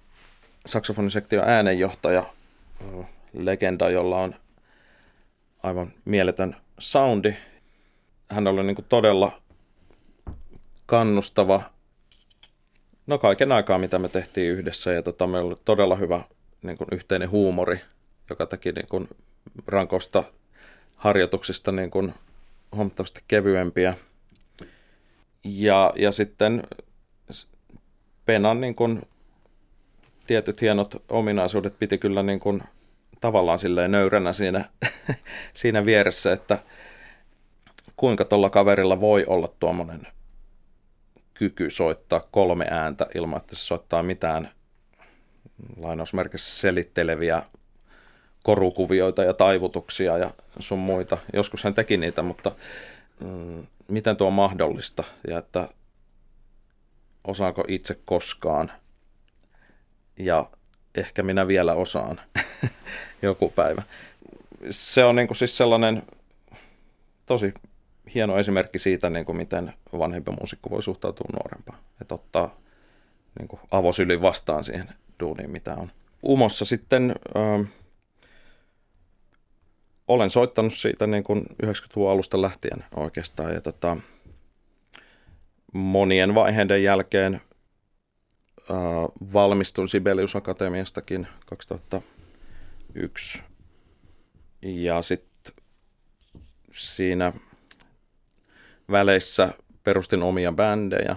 saksofonisektion 0.65 1.49
äänenjohtaja, 1.49 2.25
legenda, 3.33 3.89
jolla 3.89 4.17
on 4.17 4.35
aivan 5.63 5.93
mieletön 6.05 6.55
soundi 6.79 7.35
hän 8.29 8.47
oli 8.47 8.63
niin 8.63 8.75
kuin 8.75 8.85
todella 8.89 9.41
kannustava, 10.85 11.61
no 13.07 13.17
kaiken 13.17 13.51
aikaa 13.51 13.77
mitä 13.77 13.99
me 13.99 14.09
tehtiin 14.09 14.51
yhdessä 14.51 14.91
ja 14.91 15.03
tota, 15.03 15.27
meillä 15.27 15.47
oli 15.47 15.57
todella 15.65 15.95
hyvä 15.95 16.21
niin 16.61 16.77
kuin 16.77 16.87
yhteinen 16.91 17.29
huumori, 17.29 17.81
joka 18.29 18.45
teki 18.45 18.71
niin 18.71 18.87
kuin 18.87 19.09
rankosta 19.67 20.23
harjoituksista 20.95 21.71
niin 21.71 21.91
kuin 21.91 22.13
huomattavasti 22.75 23.21
kevyempiä. 23.27 23.95
Ja, 25.43 25.93
ja 25.95 26.11
sitten 26.11 26.63
Penan 28.25 28.61
niin 28.61 28.75
kuin 28.75 29.01
tietyt 30.27 30.61
hienot 30.61 31.03
ominaisuudet 31.09 31.79
piti 31.79 31.97
kyllä 31.97 32.23
niin 32.23 32.39
kuin 32.39 32.63
tavallaan 33.21 33.59
silleen 33.59 33.91
nöyränä 33.91 34.33
siinä, 34.33 34.65
siinä 35.53 35.85
vieressä, 35.85 36.33
että, 36.33 36.59
kuinka 37.99 38.25
tuolla 38.25 38.49
kaverilla 38.49 39.01
voi 39.01 39.23
olla 39.27 39.47
tuommoinen 39.59 40.07
kyky 41.33 41.69
soittaa 41.69 42.21
kolme 42.31 42.67
ääntä 42.71 43.07
ilman, 43.15 43.37
että 43.37 43.55
se 43.55 43.61
soittaa 43.61 44.03
mitään 44.03 44.51
lainausmerkissä 45.77 46.61
selitteleviä 46.61 47.43
korukuvioita 48.43 49.23
ja 49.23 49.33
taivutuksia 49.33 50.17
ja 50.17 50.31
sun 50.59 50.79
muita. 50.79 51.17
Joskus 51.33 51.63
hän 51.63 51.73
teki 51.73 51.97
niitä, 51.97 52.21
mutta 52.21 52.51
mm, 53.19 53.67
miten 53.87 54.17
tuo 54.17 54.27
on 54.27 54.33
mahdollista 54.33 55.03
ja 55.27 55.37
että 55.37 55.69
osaako 57.23 57.63
itse 57.67 57.99
koskaan 58.05 58.71
ja 60.19 60.49
ehkä 60.95 61.23
minä 61.23 61.47
vielä 61.47 61.73
osaan 61.73 62.21
joku 63.21 63.49
päivä. 63.49 63.83
Se 64.69 65.03
on 65.03 65.15
niin 65.15 65.27
kuin 65.27 65.37
siis 65.37 65.57
sellainen 65.57 66.03
tosi 67.25 67.53
hieno 68.15 68.37
esimerkki 68.37 68.79
siitä, 68.79 69.09
niin 69.09 69.25
kuin 69.25 69.37
miten 69.37 69.73
vanhempi 69.97 70.31
muusikko 70.31 70.69
voi 70.69 70.83
suhtautua 70.83 71.27
nuorempaan. 71.33 71.79
Että 72.01 72.15
ottaa 72.15 72.55
niin 73.39 73.47
kuin 73.47 73.59
avosylin 73.71 74.21
vastaan 74.21 74.63
siihen 74.63 74.89
duuniin, 75.19 75.51
mitä 75.51 75.75
on. 75.75 75.91
Umossa 76.23 76.65
sitten 76.65 77.15
ö, 77.35 77.65
olen 80.07 80.29
soittanut 80.29 80.73
siitä 80.73 81.07
niin 81.07 81.23
kuin 81.23 81.45
90-luvun 81.63 82.11
alusta 82.11 82.41
lähtien 82.41 82.85
oikeastaan. 82.95 83.53
Ja 83.53 83.61
tota, 83.61 83.97
monien 85.73 86.35
vaiheiden 86.35 86.83
jälkeen 86.83 87.41
ö, 88.69 88.73
valmistuin 89.33 89.89
Sibelius 89.89 90.35
Akatemiastakin 90.35 91.27
2001. 91.45 93.41
Ja 94.61 95.01
sitten 95.01 95.55
siinä 96.71 97.33
väleissä 98.91 99.53
perustin 99.83 100.23
omia 100.23 100.51
bändejä, 100.51 101.15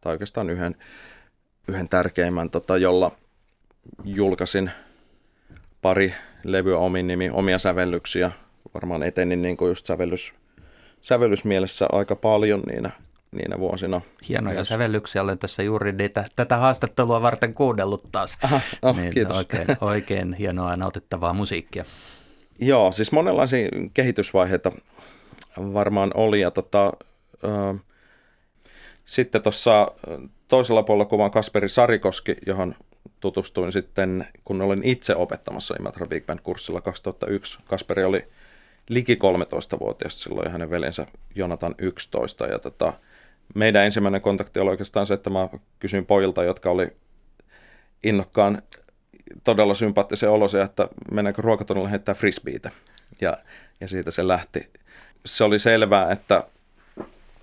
tai 0.00 0.12
oikeastaan 0.12 0.50
yhden, 0.50 0.76
yhden 1.68 1.88
tärkeimmän, 1.88 2.50
tota, 2.50 2.76
jolla 2.76 3.12
julkaisin 4.04 4.70
pari 5.82 6.14
levyä 6.44 6.78
omin 6.78 7.06
nimi, 7.06 7.30
omia 7.32 7.58
sävellyksiä. 7.58 8.30
Varmaan 8.74 9.02
etenin 9.02 9.42
niin 9.42 9.56
kuin 9.56 9.68
just 9.68 9.86
sävellys, 9.86 10.34
sävellysmielessä 11.02 11.86
aika 11.92 12.16
paljon 12.16 12.60
niinä, 12.60 12.90
niinä 13.32 13.58
vuosina. 13.58 14.00
Hienoja 14.28 14.54
Myös. 14.54 14.68
sävellyksiä, 14.68 15.22
olen 15.22 15.38
tässä 15.38 15.62
juuri 15.62 15.92
niitä, 15.92 16.24
tätä 16.36 16.56
haastattelua 16.56 17.22
varten 17.22 17.54
kuunnellut 17.54 18.12
taas. 18.12 18.38
Aha, 18.42 18.60
oh, 18.82 18.96
niin, 18.96 19.12
kiitos. 19.12 19.36
Oikein, 19.36 19.66
oikein 19.80 20.34
hienoa 20.34 20.70
ja 20.70 20.76
nautittavaa 20.76 21.32
musiikkia. 21.32 21.84
Joo, 22.58 22.92
siis 22.92 23.12
monenlaisia 23.12 23.68
kehitysvaiheita 23.94 24.72
varmaan 25.56 26.10
oli. 26.14 26.40
Ja 26.40 26.50
tota, 26.50 26.92
ö, 27.44 27.74
sitten 29.04 29.42
tuossa 29.42 29.92
toisella 30.48 30.82
puolella 30.82 31.04
kuvan 31.04 31.30
Kasperi 31.30 31.68
Sarikoski, 31.68 32.36
johon 32.46 32.74
tutustuin 33.20 33.72
sitten, 33.72 34.26
kun 34.44 34.62
olin 34.62 34.84
itse 34.84 35.16
opettamassa 35.16 35.74
Imatra 35.78 36.06
Big 36.06 36.26
Band-kurssilla 36.26 36.80
2001. 36.80 37.58
Kasperi 37.64 38.04
oli 38.04 38.28
liki 38.88 39.14
13-vuotias 39.14 40.22
silloin 40.22 40.44
ja 40.44 40.50
hänen 40.50 40.70
veljensä 40.70 41.06
Jonatan 41.34 41.74
11. 41.78 42.46
Ja 42.46 42.58
tota, 42.58 42.92
meidän 43.54 43.84
ensimmäinen 43.84 44.20
kontakti 44.20 44.60
oli 44.60 44.70
oikeastaan 44.70 45.06
se, 45.06 45.14
että 45.14 45.30
mä 45.30 45.48
kysyin 45.78 46.06
pojilta, 46.06 46.44
jotka 46.44 46.70
oli 46.70 46.88
innokkaan 48.04 48.62
todella 49.44 49.74
sympaattisen 49.74 50.30
olosia, 50.30 50.62
että 50.62 50.88
mennäänkö 51.10 51.42
ruokatunnilla 51.42 51.88
heittää 51.88 52.14
frisbeitä. 52.14 52.70
Ja, 53.20 53.38
ja 53.80 53.88
siitä 53.88 54.10
se 54.10 54.28
lähti 54.28 54.70
se 55.26 55.44
oli 55.44 55.58
selvää, 55.58 56.12
että, 56.12 56.44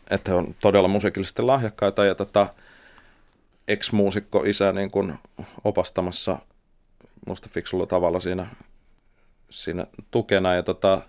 että 0.10 0.32
he 0.32 0.38
on 0.38 0.56
todella 0.62 0.88
musiikillisesti 0.88 1.42
lahjakkaita 1.42 2.06
ja 2.06 2.16
tota, 2.16 2.48
ex-muusikko 3.68 4.44
isä 4.44 4.72
niin 4.72 4.92
kuin 4.92 5.20
opastamassa 5.64 6.40
musta 7.28 7.50
fiksulla 7.52 7.86
tavalla 7.86 8.20
siinä, 8.20 8.48
siinä 9.50 9.86
tukena 10.12 10.54
ja, 10.54 10.64
tota, 10.64 11.02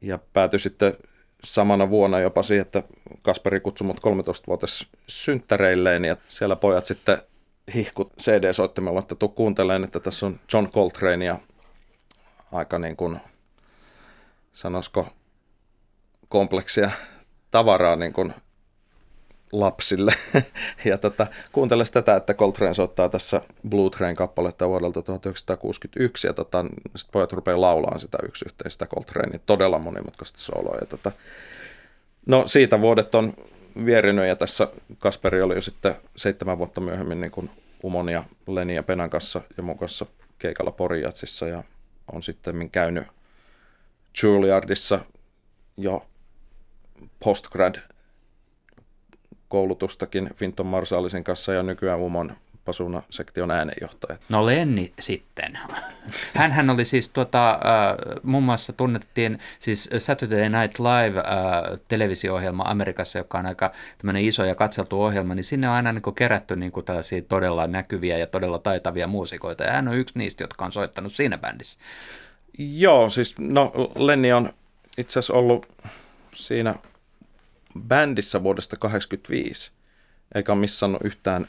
ja 0.00 0.18
päätyi 0.32 0.60
sitten 0.60 0.96
samana 1.44 1.90
vuonna 1.90 2.20
jopa 2.20 2.42
siihen, 2.42 2.62
että 2.62 2.82
Kasperi 3.22 3.60
kutsui 3.60 3.86
mut 3.86 4.00
13-vuotias 4.00 4.86
synttäreilleen 5.08 6.04
ja 6.04 6.16
siellä 6.28 6.56
pojat 6.56 6.86
sitten 6.86 7.22
hihkut 7.74 8.14
CD-soittimella, 8.22 9.00
että 9.00 9.14
tuu 9.14 9.28
kuuntelemaan, 9.28 9.84
että 9.84 10.00
tässä 10.00 10.26
on 10.26 10.40
John 10.52 10.68
Coltrane 10.68 11.24
ja 11.24 11.38
aika 12.52 12.78
niin 12.78 12.96
kuin, 12.96 13.20
sanoisiko, 14.52 15.08
kompleksia 16.28 16.90
tavaraa 17.50 17.96
niin 17.96 18.12
kuin 18.12 18.34
lapsille. 19.52 20.12
ja 20.84 20.98
tota, 20.98 21.26
kuuntele 21.52 21.84
tätä, 21.92 22.16
että 22.16 22.34
Coltrane 22.34 22.74
soittaa 22.74 23.08
tässä 23.08 23.42
Blue 23.68 23.90
Train-kappaletta 23.90 24.68
vuodelta 24.68 25.02
1961, 25.02 26.26
ja 26.26 26.32
tota, 26.32 26.64
sitten 26.96 27.12
pojat 27.12 27.32
rupeaa 27.32 27.60
laulaan 27.60 28.00
sitä 28.00 28.18
yksi 28.22 28.44
yhteen 28.48 28.70
sitä 28.70 28.86
Coltrane, 28.86 29.40
todella 29.46 29.78
monimutkaista 29.78 30.38
soloa. 30.38 30.76
Ja 30.80 30.86
tota, 30.86 31.12
no 32.26 32.46
siitä 32.46 32.80
vuodet 32.80 33.14
on 33.14 33.34
vierinyt, 33.84 34.26
ja 34.26 34.36
tässä 34.36 34.68
Kasperi 34.98 35.42
oli 35.42 35.54
jo 35.54 35.60
sitten 35.60 35.94
seitsemän 36.16 36.58
vuotta 36.58 36.80
myöhemmin 36.80 37.20
niin 37.20 37.30
kuin 37.30 37.50
Umon 37.82 38.08
ja 38.08 38.24
Leni 38.46 38.74
ja 38.74 38.82
Penan 38.82 39.10
kanssa 39.10 39.40
ja 39.56 39.62
mun 39.62 39.78
kanssa 39.78 40.06
keikalla 40.38 40.70
Porijatsissa, 40.70 41.48
ja 41.48 41.64
on 42.12 42.22
sitten 42.22 42.70
käynyt 42.70 43.06
Juilliardissa 44.22 45.00
jo 45.76 46.06
postgrad 47.24 47.76
koulutustakin 49.48 50.30
Finton 50.34 50.66
Marsallisen 50.66 51.24
kanssa 51.24 51.52
ja 51.52 51.62
nykyään 51.62 52.00
Umon 52.00 52.36
Pasuna 52.68 53.02
sektion 53.10 53.50
äänenjohtaja. 53.50 54.18
No 54.28 54.46
Lenni 54.46 54.92
sitten. 55.00 55.58
Hänhän 56.34 56.70
oli 56.70 56.84
siis 56.84 57.08
tota, 57.08 57.50
äh, 57.50 57.60
muun 58.22 58.44
muassa 58.44 58.72
tunnettiin 58.72 59.38
siis 59.58 59.90
Saturday 59.98 60.48
Night 60.48 60.78
Live 60.78 61.18
äh, 61.18 61.80
televisio-ohjelma 61.88 62.62
Amerikassa, 62.62 63.18
joka 63.18 63.38
on 63.38 63.46
aika 63.46 63.72
tämmöinen 63.98 64.24
iso 64.24 64.44
ja 64.44 64.54
katseltu 64.54 65.02
ohjelma, 65.02 65.34
niin 65.34 65.44
sinne 65.44 65.68
on 65.68 65.74
aina 65.74 65.92
niin 65.92 66.02
kuin 66.02 66.14
kerätty 66.14 66.56
niin 66.56 66.72
kuin 66.72 66.86
tällaisia 66.86 67.22
todella 67.22 67.66
näkyviä 67.66 68.18
ja 68.18 68.26
todella 68.26 68.58
taitavia 68.58 69.06
muusikoita. 69.06 69.64
Ja 69.64 69.72
hän 69.72 69.88
on 69.88 69.98
yksi 69.98 70.18
niistä, 70.18 70.44
jotka 70.44 70.64
on 70.64 70.72
soittanut 70.72 71.12
siinä 71.12 71.38
bändissä. 71.38 71.80
Joo, 72.58 73.10
siis 73.10 73.34
no 73.38 73.72
Lenni 73.94 74.32
on 74.32 74.52
itse 74.98 75.18
asiassa 75.18 75.34
ollut 75.34 75.66
siinä 76.34 76.74
bändissä 77.82 78.42
vuodesta 78.42 78.76
1985, 78.76 79.70
eikä 80.34 80.52
ole 80.52 80.60
missannut 80.60 81.02
yhtään, 81.04 81.46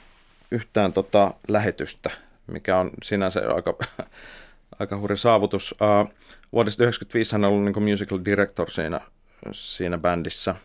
yhtään 0.51 0.93
tota 0.93 1.33
lähetystä, 1.47 2.09
mikä 2.47 2.77
on 2.77 2.91
sinänsä 3.03 3.41
aika, 3.55 3.77
aika 4.79 4.97
hurja 4.97 5.17
saavutus. 5.17 5.71
Uh, 5.71 6.13
vuodesta 6.51 6.77
1995 6.77 7.31
hän 7.31 7.45
on 7.45 7.51
ollut 7.51 7.65
niin 7.65 7.91
musical 7.91 8.19
director 8.25 8.71
siinä, 8.71 9.01
siinä 9.51 9.97
bändissä. 9.97 10.55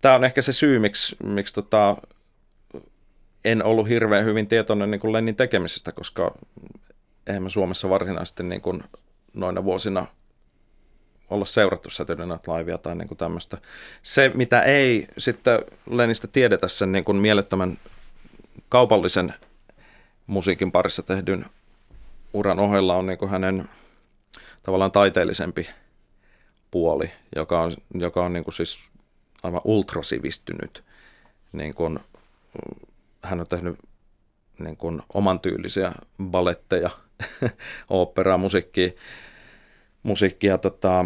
Tämä 0.00 0.14
on 0.14 0.24
ehkä 0.24 0.42
se 0.42 0.52
syy, 0.52 0.78
miksi, 0.78 1.16
miksi 1.22 1.54
tota, 1.54 1.96
en 3.44 3.64
ollut 3.64 3.88
hirveän 3.88 4.24
hyvin 4.24 4.46
tietoinen 4.48 4.90
niin 4.90 5.00
kuin 5.00 5.12
Lennin 5.12 5.36
tekemisestä, 5.36 5.92
koska 5.92 6.34
eihän 7.26 7.42
me 7.42 7.50
Suomessa 7.50 7.88
varsinaisesti 7.88 8.42
niin 8.42 8.60
kuin 8.60 8.84
noina 9.34 9.64
vuosina 9.64 10.06
olla 11.32 11.44
seurattu 11.44 11.90
Saturday 11.90 12.26
Night 12.26 12.48
Livea 12.48 12.78
tai 12.78 12.94
niin 12.94 13.08
kuin 13.08 13.18
tämmöistä. 13.18 13.58
Se, 14.02 14.30
mitä 14.34 14.62
ei 14.62 15.06
sitten 15.18 15.58
Lenistä 15.90 16.26
tiedetä 16.26 16.68
sen 16.68 16.92
niin 16.92 17.04
kuin 17.04 17.16
mielettömän 17.16 17.78
kaupallisen 18.68 19.34
musiikin 20.26 20.72
parissa 20.72 21.02
tehdyn 21.02 21.46
uran 22.32 22.58
ohella 22.58 22.96
on 22.96 23.06
niin 23.06 23.18
kuin 23.18 23.30
hänen 23.30 23.68
tavallaan 24.62 24.92
taiteellisempi 24.92 25.68
puoli, 26.70 27.10
joka 27.36 27.62
on, 27.62 27.72
joka 27.94 28.24
on 28.24 28.32
niin 28.32 28.44
kuin 28.44 28.54
siis 28.54 28.78
aivan 29.42 29.60
ultrasivistynyt. 29.64 30.84
Niin 31.52 31.74
kuin, 31.74 31.98
hän 33.22 33.40
on 33.40 33.46
tehnyt 33.46 33.78
niin 34.58 34.76
kuin 34.76 35.02
oman 35.14 35.40
tyylisiä 35.40 35.92
baletteja, 36.22 36.90
oopperaa, 37.90 38.38
musiikkia 38.38 38.90
musiikkia 40.02 40.58
tota, 40.58 41.04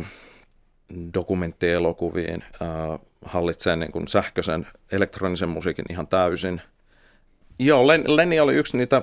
dokumenttielokuviin, 1.15 2.45
äh, 2.63 2.99
hallitsee 3.25 3.77
niin 3.77 3.93
kuin 3.93 4.09
sähköisen 4.09 4.67
elektronisen 4.93 5.49
musiikin 5.49 5.85
ihan 5.91 6.07
täysin. 6.07 6.61
Joo, 7.59 7.87
Len, 7.87 8.05
oli 8.43 8.55
yksi 8.55 8.77
niitä 8.77 9.03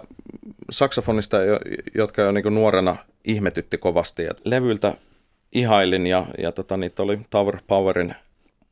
saksofonista, 0.72 1.38
jotka 1.96 2.22
jo 2.22 2.32
niin 2.32 2.44
kuin 2.44 2.56
nuorena 2.56 2.96
ihmetytti 3.24 3.78
kovasti. 3.78 4.26
Et 4.26 4.42
levyiltä 4.46 4.98
ihailin 5.52 6.08
ja, 6.08 6.26
ja 6.38 6.52
tota, 6.52 6.78
niitä 6.78 7.04
oli 7.04 7.20
Tower 7.30 7.58
Powerin 7.68 8.16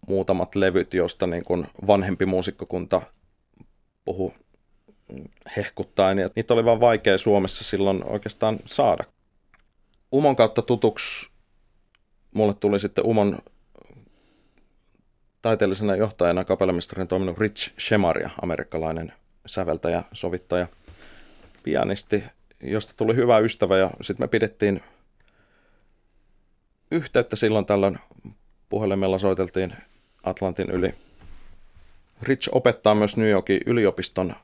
muutamat 0.07 0.55
levyt, 0.55 0.93
joista 0.93 1.27
niin 1.27 1.43
kuin 1.43 1.67
vanhempi 1.87 2.25
muusikkokunta 2.25 3.01
puhu 4.05 4.33
hehkuttaen. 5.57 6.17
Ja 6.19 6.29
niitä 6.35 6.53
oli 6.53 6.65
vaan 6.65 6.79
vaikea 6.79 7.17
Suomessa 7.17 7.63
silloin 7.63 8.03
oikeastaan 8.03 8.59
saada. 8.65 9.03
Umon 10.11 10.35
kautta 10.35 10.61
tutuksi 10.61 11.29
mulle 12.33 12.53
tuli 12.53 12.79
sitten 12.79 13.05
Umon 13.05 13.39
taiteellisena 15.41 15.95
johtajana 15.95 16.45
kapellamestarin 16.45 17.07
toiminut 17.07 17.37
Rich 17.37 17.73
Shemaria, 17.79 18.29
amerikkalainen 18.41 19.13
säveltäjä, 19.45 20.03
sovittaja, 20.13 20.67
pianisti, 21.63 22.23
josta 22.63 22.93
tuli 22.97 23.15
hyvä 23.15 23.39
ystävä 23.39 23.77
ja 23.77 23.91
sitten 24.01 24.23
me 24.23 24.27
pidettiin 24.27 24.81
yhteyttä 26.91 27.35
silloin 27.35 27.65
tällöin 27.65 27.99
puhelimella 28.69 29.17
soiteltiin 29.17 29.73
Atlantin 30.23 30.69
yli. 30.69 30.93
Rich 32.21 32.49
opettaa 32.51 32.95
myös 32.95 33.17
New 33.17 33.29
Yorkin 33.29 33.61
yliopiston 33.65 34.35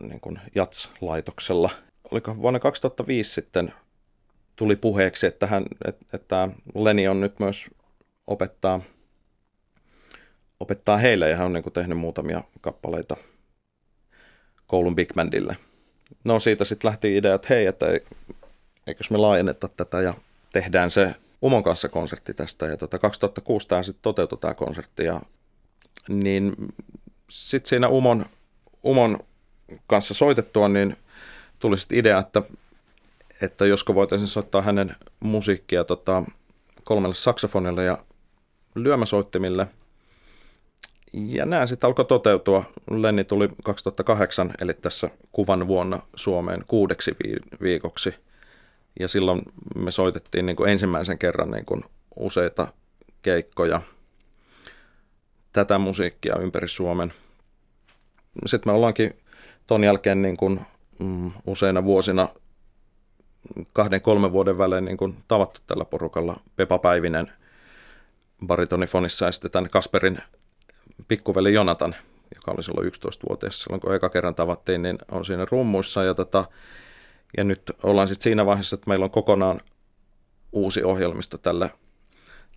niin 0.00 0.20
kuin 0.20 0.40
JATS-laitoksella. 0.54 1.70
Oliko 2.10 2.36
vuonna 2.36 2.60
2005 2.60 3.30
sitten 3.30 3.72
tuli 4.60 4.76
puheeksi, 4.76 5.26
että, 5.26 5.46
hän, 5.46 5.64
että, 6.12 6.48
Leni 6.74 7.08
on 7.08 7.20
nyt 7.20 7.38
myös 7.38 7.70
opettaa, 8.26 8.80
opettaa 10.60 10.96
heille 10.96 11.28
ja 11.28 11.36
hän 11.36 11.46
on 11.46 11.52
niin 11.52 11.62
kuin 11.62 11.72
tehnyt 11.72 11.98
muutamia 11.98 12.44
kappaleita 12.60 13.16
koulun 14.66 14.94
Big 14.94 15.14
Bandille. 15.14 15.56
No 16.24 16.40
siitä 16.40 16.64
sitten 16.64 16.88
lähti 16.88 17.16
idea, 17.16 17.34
että 17.34 17.46
hei, 17.50 17.66
että 17.66 17.86
eikös 18.86 19.10
me 19.10 19.16
laajenneta 19.16 19.68
tätä 19.68 20.00
ja 20.00 20.14
tehdään 20.52 20.90
se 20.90 21.14
Umon 21.42 21.62
kanssa 21.62 21.88
konsertti 21.88 22.34
tästä. 22.34 22.66
Ja 22.66 22.76
tota 22.76 22.98
2006 22.98 23.68
tämä 23.68 23.82
sitten 23.82 24.02
toteutui 24.02 24.38
tämä 24.38 24.54
konsertti 24.54 25.04
ja 25.04 25.20
niin 26.08 26.52
sitten 27.30 27.68
siinä 27.68 27.88
Umon, 27.88 28.26
Umon 28.84 29.18
kanssa 29.86 30.14
soitettua, 30.14 30.68
niin 30.68 30.96
tuli 31.58 31.78
sitten 31.78 31.98
idea, 31.98 32.18
että 32.18 32.42
että 33.42 33.66
josko 33.66 33.94
voitaisiin 33.94 34.28
soittaa 34.28 34.62
hänen 34.62 34.96
musiikkia 35.20 35.84
tota, 35.84 36.22
kolmelle 36.84 37.14
saksofonille 37.14 37.84
ja 37.84 37.98
lyömäsoittimille. 38.74 39.66
Ja 41.12 41.46
nämä 41.46 41.66
sitten 41.66 41.88
alkoi 41.88 42.04
toteutua. 42.04 42.64
Lenni 42.90 43.24
tuli 43.24 43.48
2008, 43.64 44.52
eli 44.60 44.74
tässä 44.74 45.10
kuvan 45.32 45.66
vuonna 45.68 46.02
Suomeen 46.16 46.64
kuudeksi 46.66 47.16
viikoksi. 47.62 48.14
Ja 49.00 49.08
silloin 49.08 49.42
me 49.76 49.90
soitettiin 49.90 50.46
niin 50.46 50.56
kuin 50.56 50.70
ensimmäisen 50.70 51.18
kerran 51.18 51.50
niin 51.50 51.64
kuin 51.64 51.84
useita 52.16 52.68
keikkoja 53.22 53.82
tätä 55.52 55.78
musiikkia 55.78 56.36
ympäri 56.36 56.68
Suomen. 56.68 57.12
Sitten 58.46 58.72
me 58.72 58.76
ollaankin 58.76 59.16
ton 59.66 59.84
jälkeen 59.84 60.22
niin 60.22 60.36
kuin, 60.36 60.60
mm, 60.98 61.30
useina 61.46 61.84
vuosina 61.84 62.28
kahden, 63.72 64.00
kolmen 64.00 64.32
vuoden 64.32 64.58
välein 64.58 64.84
niin 64.84 64.96
kuin 64.96 65.16
tavattu 65.28 65.60
tällä 65.66 65.84
porukalla. 65.84 66.40
Pepa 66.56 66.78
Päivinen 66.78 67.32
baritonifonissa 68.46 69.26
ja 69.26 69.32
sitten 69.32 69.50
tämän 69.50 69.70
Kasperin 69.70 70.18
pikkuveli 71.08 71.54
Jonatan, 71.54 71.96
joka 72.34 72.50
oli 72.50 72.62
silloin 72.62 72.88
11-vuotias 72.88 73.60
silloin, 73.60 73.80
kun 73.80 73.94
eka 73.94 74.08
kerran 74.08 74.34
tavattiin, 74.34 74.82
niin 74.82 74.98
on 75.10 75.24
siinä 75.24 75.46
rummuissa. 75.50 76.04
Ja, 76.04 76.14
tota, 76.14 76.44
ja 77.36 77.44
nyt 77.44 77.62
ollaan 77.82 78.08
sitten 78.08 78.22
siinä 78.22 78.46
vaiheessa, 78.46 78.74
että 78.74 78.88
meillä 78.88 79.04
on 79.04 79.10
kokonaan 79.10 79.60
uusi 80.52 80.82
ohjelmisto 80.82 81.38
tälle, 81.38 81.70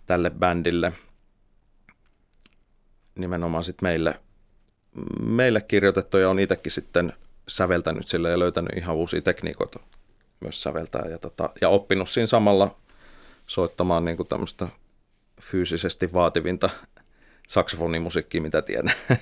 tälle 0.06 0.30
bändille. 0.30 0.92
Nimenomaan 3.14 3.64
sitten 3.64 3.86
meille, 3.86 4.20
meille 5.20 5.60
kirjoitettu 5.60 6.18
ja 6.18 6.30
on 6.30 6.38
itsekin 6.38 6.72
sitten 6.72 7.12
säveltänyt 7.48 8.08
sille 8.08 8.30
ja 8.30 8.38
löytänyt 8.38 8.76
ihan 8.76 8.96
uusia 8.96 9.22
tekniikoita 9.22 9.80
myös 10.44 10.62
säveltää 10.62 11.08
ja, 11.10 11.18
tota, 11.18 11.50
ja 11.60 11.68
oppinut 11.68 12.08
siinä 12.08 12.26
samalla 12.26 12.76
soittamaan 13.46 14.04
niin 14.04 14.16
kuin 14.16 14.28
tämmöistä 14.28 14.68
fyysisesti 15.40 16.12
vaativinta 16.12 16.70
saksofonimusiikkia, 17.48 18.42
mitä 18.42 18.62
tiedän. 18.62 18.92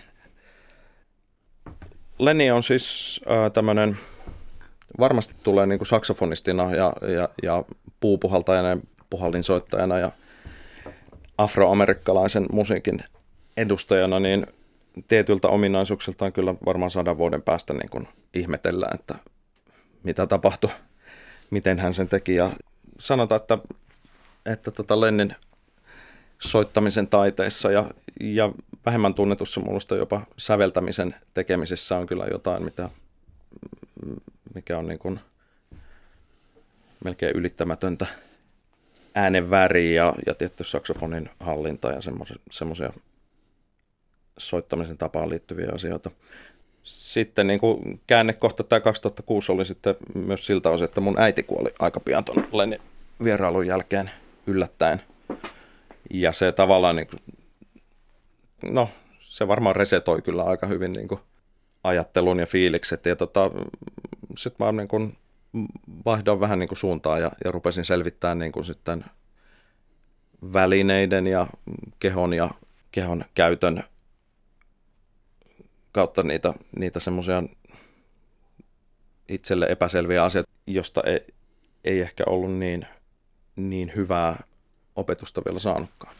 Lenni 2.18 2.50
on 2.50 2.62
siis 2.62 3.20
äh, 3.30 3.52
tämmöinen, 3.52 3.98
varmasti 4.98 5.34
tulee 5.44 5.66
niin 5.66 5.78
kuin 5.78 5.86
saksofonistina 5.86 6.74
ja, 6.74 6.92
ja, 7.14 7.28
ja 7.42 7.64
puupuhaltajana 8.00 8.68
ja 8.68 8.76
puhallinsoittajana 9.10 9.98
ja 9.98 10.12
afroamerikkalaisen 11.38 12.46
musiikin 12.52 13.04
edustajana, 13.56 14.20
niin 14.20 14.46
tietyltä 15.08 15.48
ominaisuuksiltaan 15.48 16.32
kyllä 16.32 16.54
varmaan 16.66 16.90
sadan 16.90 17.18
vuoden 17.18 17.42
päästä 17.42 17.72
niin 17.72 17.90
kuin 17.90 18.08
ihmetellään, 18.34 18.94
että 18.94 19.14
mitä 20.02 20.26
tapahtui, 20.26 20.70
miten 21.52 21.78
hän 21.78 21.94
sen 21.94 22.08
teki. 22.08 22.34
Ja 22.34 22.50
sanotaan, 22.98 23.40
että, 23.40 23.58
että 24.46 24.70
tota 24.70 25.00
Lennin 25.00 25.34
soittamisen 26.38 27.06
taiteissa 27.06 27.70
ja, 27.70 27.90
ja 28.20 28.52
vähemmän 28.86 29.14
tunnetussa 29.14 29.60
muista 29.60 29.96
jopa 29.96 30.26
säveltämisen 30.36 31.14
tekemisessä 31.34 31.96
on 31.96 32.06
kyllä 32.06 32.24
jotain, 32.30 32.64
mitä, 32.64 32.90
mikä 34.54 34.78
on 34.78 34.86
niin 34.86 34.98
kuin 34.98 35.20
melkein 37.04 37.36
ylittämätöntä 37.36 38.06
äänen 39.14 39.50
väri 39.50 39.94
ja, 39.94 40.14
ja 40.26 40.34
tietty 40.34 40.64
saksofonin 40.64 41.30
hallinta 41.40 41.90
ja 41.90 42.00
semmoisia 42.50 42.92
soittamisen 44.38 44.98
tapaan 44.98 45.28
liittyviä 45.30 45.68
asioita. 45.74 46.10
Sitten 46.82 47.46
niin 47.46 47.60
kuin 47.60 48.00
käännekohta 48.06 48.64
tämä 48.64 48.80
2006 48.80 49.52
oli 49.52 49.64
sitten 49.64 49.94
myös 50.14 50.46
siltä 50.46 50.70
osin, 50.70 50.84
että 50.84 51.00
mun 51.00 51.20
äiti 51.20 51.42
kuoli 51.42 51.74
aika 51.78 52.00
pian 52.00 52.24
tuon 52.24 52.48
Lennin 52.52 52.80
vierailun 53.24 53.66
jälkeen 53.66 54.10
yllättäen. 54.46 55.02
Ja 56.10 56.32
se 56.32 56.52
tavallaan, 56.52 56.96
niin 56.96 57.06
kuin, 57.06 57.20
no 58.70 58.88
se 59.20 59.48
varmaan 59.48 59.76
resetoi 59.76 60.22
kyllä 60.22 60.42
aika 60.42 60.66
hyvin 60.66 60.92
niin 60.92 61.08
kuin 61.08 61.20
ajattelun 61.84 62.38
ja 62.38 62.46
fiilikset. 62.46 63.06
Ja 63.06 63.16
tota, 63.16 63.50
sitten 64.38 64.66
mä 64.66 64.72
niin 64.72 64.88
kuin 64.88 65.16
vaihdoin 66.04 66.40
vähän 66.40 66.58
niin 66.58 66.68
kuin 66.68 66.78
suuntaa 66.78 67.18
ja, 67.18 67.30
ja 67.44 67.52
rupesin 67.52 67.84
selvittämään 67.84 68.38
niin 68.38 68.52
kuin 68.52 68.64
sitten 68.64 69.04
välineiden 70.52 71.26
ja 71.26 71.46
kehon 71.98 72.32
ja 72.32 72.50
kehon 72.92 73.24
käytön 73.34 73.84
kautta 75.92 76.22
niitä, 76.22 76.54
niitä 76.78 77.00
semmoisia 77.00 77.42
itselle 79.28 79.66
epäselviä 79.66 80.24
asioita, 80.24 80.50
josta 80.66 81.02
ei, 81.06 81.26
ei 81.84 82.00
ehkä 82.00 82.24
ollut 82.26 82.52
niin, 82.52 82.86
niin 83.56 83.92
hyvää 83.96 84.42
opetusta 84.96 85.42
vielä 85.44 85.58
saanutkaan. 85.58 86.14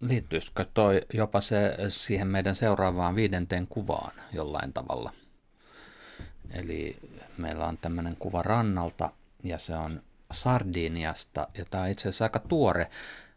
Liittyisikö 0.00 0.66
toi 0.74 1.00
jopa 1.12 1.40
se 1.40 1.76
siihen 1.88 2.26
meidän 2.26 2.54
seuraavaan 2.54 3.14
viidenteen 3.14 3.66
kuvaan 3.66 4.12
jollain 4.32 4.72
tavalla? 4.72 5.12
Eli 6.50 6.96
meillä 7.38 7.66
on 7.66 7.78
tämmöinen 7.78 8.16
kuva 8.18 8.42
rannalta 8.42 9.10
ja 9.44 9.58
se 9.58 9.76
on 9.76 10.02
Sardiniasta 10.32 11.48
ja 11.58 11.64
tämä 11.64 11.82
on 11.82 11.90
itse 11.90 12.08
asiassa 12.08 12.24
aika 12.24 12.38
tuore 12.38 12.90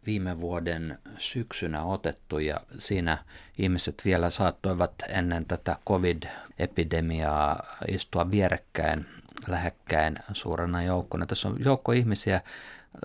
viime 0.07 0.39
vuoden 0.41 0.97
syksynä 1.17 1.83
otettu 1.83 2.39
ja 2.39 2.59
siinä 2.79 3.17
ihmiset 3.57 4.01
vielä 4.05 4.29
saattoivat 4.29 4.93
ennen 5.09 5.45
tätä 5.45 5.75
covid-epidemiaa 5.87 7.63
istua 7.87 8.31
vierekkäin, 8.31 9.05
lähekkäin 9.47 10.15
suurena 10.33 10.83
joukkona. 10.83 11.25
Tässä 11.25 11.47
on 11.47 11.57
joukko 11.59 11.91
ihmisiä 11.91 12.41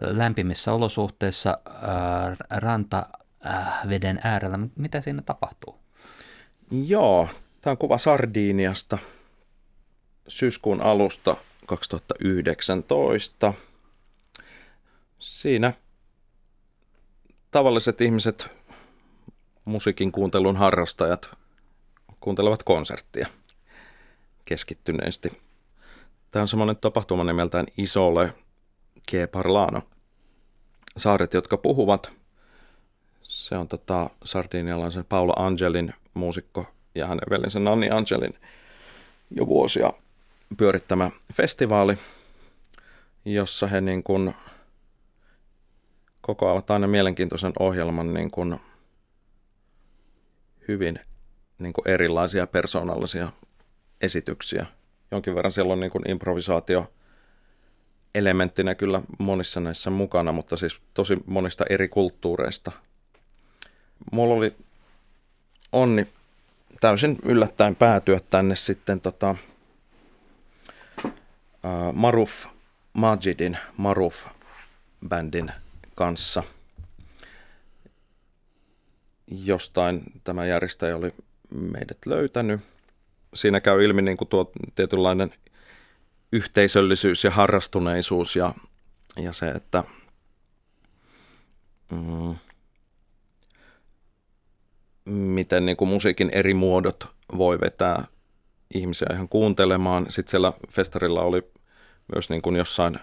lämpimissä 0.01 0.73
olosuhteissa 0.73 1.59
äh, 1.67 2.37
rantaveden 2.51 4.17
äh, 4.25 4.33
äärellä. 4.33 4.59
Mitä 4.77 5.01
siinä 5.01 5.23
tapahtuu? 5.23 5.77
Joo, 6.71 7.29
tämä 7.63 7.73
on 7.73 7.79
kuva 7.79 7.99
Sardiniasta 7.99 8.99
syyskuun 10.29 10.81
alusta 10.81 11.37
2019. 11.67 13.55
Siinä 15.19 15.73
tavalliset 17.53 18.01
ihmiset, 18.01 18.47
musiikin 19.65 20.13
kuuntelun 20.13 20.57
harrastajat, 20.57 21.31
kuuntelevat 22.21 22.63
konserttia 22.63 23.27
keskittyneesti. 24.45 25.43
Tämä 26.31 26.41
on 26.41 26.49
semmoinen 26.49 26.77
tapahtuma 26.77 27.25
nimeltään 27.25 27.67
Isole 27.79 28.35
Che 29.11 29.27
Parlano. 29.27 29.83
Saaret, 30.97 31.35
jotka 31.35 31.57
puhuvat. 31.57 32.13
Se 33.23 33.57
on 33.57 33.69
tota 33.69 34.11
sardinialaisen 34.25 35.05
Paolo 35.05 35.33
Angelin 35.37 35.95
muusikko 36.15 36.67
ja 36.95 37.07
hänen 37.07 37.27
velinsä 37.31 37.59
Nanni 37.59 37.91
Angelin 37.91 38.35
jo 39.31 39.47
vuosia 39.47 39.93
pyörittämä 40.57 41.11
festivaali, 41.33 41.99
jossa 43.25 43.67
he 43.67 43.81
niin 43.81 44.03
kuin 44.03 44.35
kokoavat 46.23 46.71
aina 46.71 46.87
mielenkiintoisen 46.87 47.53
ohjelman 47.59 48.15
niin 48.15 48.31
kuin 48.31 48.61
hyvin 50.69 51.01
niin 51.59 51.73
kuin 51.73 51.89
erilaisia 51.89 52.47
persoonallisia 52.47 53.33
esityksiä. 54.01 54.67
Jonkin 55.11 55.35
verran 55.35 55.53
siellä 55.53 55.73
on 55.73 55.81
niin 55.81 55.91
kuin 55.91 56.11
improvisaatio 56.11 56.93
elementtinä 58.15 58.75
kyllä 58.75 59.03
monissa 59.19 59.61
näissä 59.61 59.91
mukana, 59.91 60.33
mutta 60.33 60.57
siis 60.57 60.81
tosi 60.95 61.17
monista 61.27 61.65
eri 61.71 61.89
kulttuureista. 61.89 62.73
Mulla 64.13 64.35
oli 64.35 64.57
onni 65.73 66.09
täysin 66.81 67.19
yllättäen 67.23 67.77
päätyä 67.77 68.21
tänne 68.31 68.57
sitten 68.57 69.01
tota, 69.01 69.35
uh, 71.05 71.93
Maruf 71.93 72.47
Majidin 72.93 73.59
Maruf-bändin 73.77 75.53
kanssa. 75.95 76.43
Jostain 79.27 80.03
tämä 80.25 80.47
järjestäjä 80.47 80.97
oli 80.97 81.15
meidät 81.51 81.99
löytänyt. 82.07 82.61
Siinä 83.35 83.61
käy 83.61 83.85
ilmi 83.85 84.03
niin 84.03 84.17
kuin 84.17 84.29
tuo 84.29 84.53
tietynlainen 84.75 85.35
yhteisöllisyys 86.33 87.25
ja 87.25 87.31
harrastuneisuus 87.31 88.37
ja, 88.37 88.55
ja 89.17 89.33
se, 89.33 89.51
että 89.51 89.85
mm, 91.91 92.37
miten 95.05 95.67
niin 95.67 95.77
kuin 95.77 95.89
musiikin 95.89 96.31
eri 96.31 96.55
muodot 96.55 97.07
voi 97.37 97.61
vetää 97.61 98.05
ihmisiä 98.75 99.09
ihan 99.13 99.29
kuuntelemaan. 99.29 100.07
Sitten 100.09 100.31
siellä 100.31 100.53
festarilla 100.71 101.23
oli 101.23 101.53
myös 102.15 102.31
niin 102.31 102.43
kuin 102.43 102.57
jossain 102.57 102.99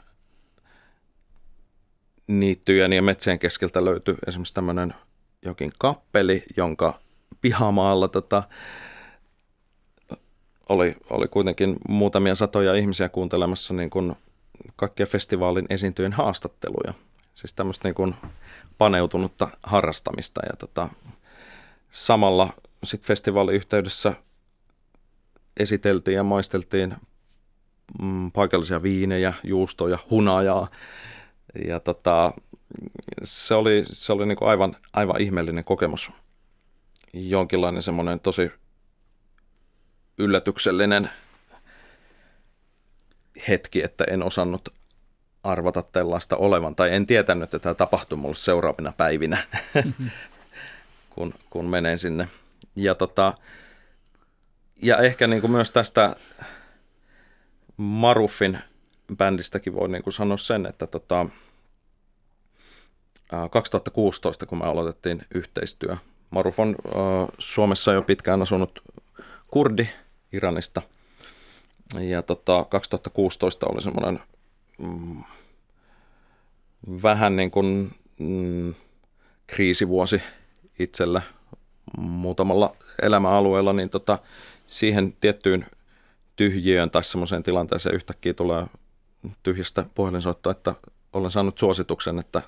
niittyjen 2.29 2.93
ja 2.93 3.01
metsien 3.01 3.39
keskeltä 3.39 3.85
löytyi 3.85 4.15
esimerkiksi 4.27 4.53
tämmöinen 4.53 4.93
jokin 5.45 5.71
kappeli, 5.77 6.43
jonka 6.57 6.99
pihamaalla 7.41 8.07
tota, 8.07 8.43
oli, 10.69 10.95
oli 11.09 11.27
kuitenkin 11.27 11.75
muutamia 11.87 12.35
satoja 12.35 12.75
ihmisiä 12.75 13.09
kuuntelemassa 13.09 13.73
niin 13.73 13.89
kuin 13.89 14.15
kaikkia 14.75 15.05
festivaalin 15.05 15.65
esiintyjen 15.69 16.13
haastatteluja. 16.13 16.93
Siis 17.33 17.53
tämmöistä 17.53 17.87
niin 17.87 17.95
kuin 17.95 18.15
paneutunutta 18.77 19.47
harrastamista 19.63 20.41
ja 20.45 20.55
tota, 20.57 20.89
samalla 21.91 22.53
sitten 22.83 23.07
festivaalin 23.07 23.55
yhteydessä 23.55 24.13
esiteltiin 25.57 26.15
ja 26.15 26.23
maisteltiin 26.23 26.95
mm, 28.01 28.31
paikallisia 28.31 28.83
viinejä, 28.83 29.33
juustoja, 29.43 29.97
hunajaa 30.09 30.67
ja 31.67 31.79
tota, 31.79 32.33
se 33.23 33.53
oli, 33.53 33.85
se 33.89 34.13
oli 34.13 34.25
niin 34.25 34.37
aivan, 34.41 34.75
aivan 34.93 35.21
ihmeellinen 35.21 35.63
kokemus. 35.63 36.11
Jonkinlainen 37.13 37.81
semmoinen 37.81 38.19
tosi 38.19 38.51
yllätyksellinen 40.17 41.09
hetki, 43.47 43.83
että 43.83 44.03
en 44.03 44.23
osannut 44.23 44.69
arvata 45.43 45.83
tällaista 45.83 46.37
olevan, 46.37 46.75
tai 46.75 46.93
en 46.93 47.05
tietänyt, 47.05 47.43
että 47.43 47.59
tämä 47.59 47.73
tapahtui 47.73 48.17
mulle 48.17 48.35
seuraavina 48.35 48.93
päivinä, 48.97 49.37
kun, 51.15 51.33
kun 51.49 51.65
menen 51.65 51.99
sinne. 51.99 52.27
Ja, 52.75 52.95
tota, 52.95 53.33
ja 54.81 54.97
ehkä 54.97 55.27
niin 55.27 55.41
kuin 55.41 55.51
myös 55.51 55.71
tästä 55.71 56.15
Maruffin 57.77 58.59
bändistäkin 59.17 59.73
voi 59.73 59.89
niin 59.89 60.03
kuin 60.03 60.13
sanoa 60.13 60.37
sen, 60.37 60.65
että 60.65 60.87
tota, 60.87 61.25
2016, 63.51 64.45
kun 64.45 64.57
me 64.57 64.65
aloitettiin 64.65 65.21
yhteistyö. 65.35 65.97
Maruf 66.29 66.59
on 66.59 66.75
Suomessa 67.39 67.93
jo 67.93 68.01
pitkään 68.01 68.41
asunut 68.41 68.83
kurdi 69.47 69.87
Iranista. 70.33 70.81
Ja 71.99 72.21
tota, 72.21 72.65
2016 72.69 73.67
oli 73.67 73.81
semmoinen 73.81 74.19
mm, 74.77 75.23
vähän 77.03 77.35
niin 77.35 77.51
kuin 77.51 77.91
mm, 78.19 78.73
kriisivuosi 79.47 80.21
itselle 80.79 81.21
muutamalla 81.97 82.75
elämäalueella, 83.01 83.73
niin 83.73 83.89
tota, 83.89 84.19
siihen 84.67 85.13
tiettyyn 85.21 85.65
tyhjiöön 86.35 86.91
tai 86.91 87.03
semmoiseen 87.03 87.43
tilanteeseen 87.43 87.95
yhtäkkiä 87.95 88.33
tulee 88.33 88.65
tyhjästä 89.43 89.85
puhelinsoittoa, 89.95 90.51
että 90.51 90.75
olen 91.13 91.31
saanut 91.31 91.57
suosituksen, 91.57 92.19
että 92.19 92.41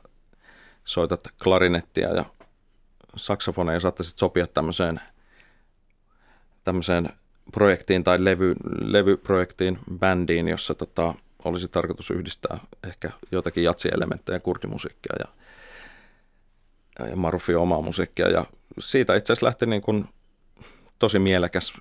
soitat 0.86 1.28
klarinettia 1.44 2.14
ja 2.16 2.26
saksofoneja 3.16 3.76
ja 3.76 3.80
saattaisit 3.80 4.18
sopia 4.18 4.48
tämmöiseen 4.48 5.02
tämmöiseen 6.64 7.10
projektiin 7.52 8.04
tai 8.04 8.26
levy, 8.26 8.56
levyprojektiin, 8.80 9.80
bändiin, 10.00 10.48
jossa 10.48 10.76
tota, 10.76 11.14
olisi 11.46 11.68
tarkoitus 11.68 12.12
yhdistää 12.12 12.60
ehkä 12.88 13.12
jotakin 13.32 13.64
jatsielementtejä, 13.64 14.40
kurdimusiikkia 14.40 15.16
ja, 15.20 15.26
ja 17.08 17.16
Marufin 17.16 17.58
omaa 17.58 17.82
musiikkia. 17.82 18.30
Ja 18.30 18.46
siitä 18.80 19.16
itse 19.16 19.34
asiassa 19.34 19.46
lähti 19.46 19.66
niin 19.66 19.82
kuin 19.82 20.10
tosi 21.00 21.20
mielekäs 21.20 21.74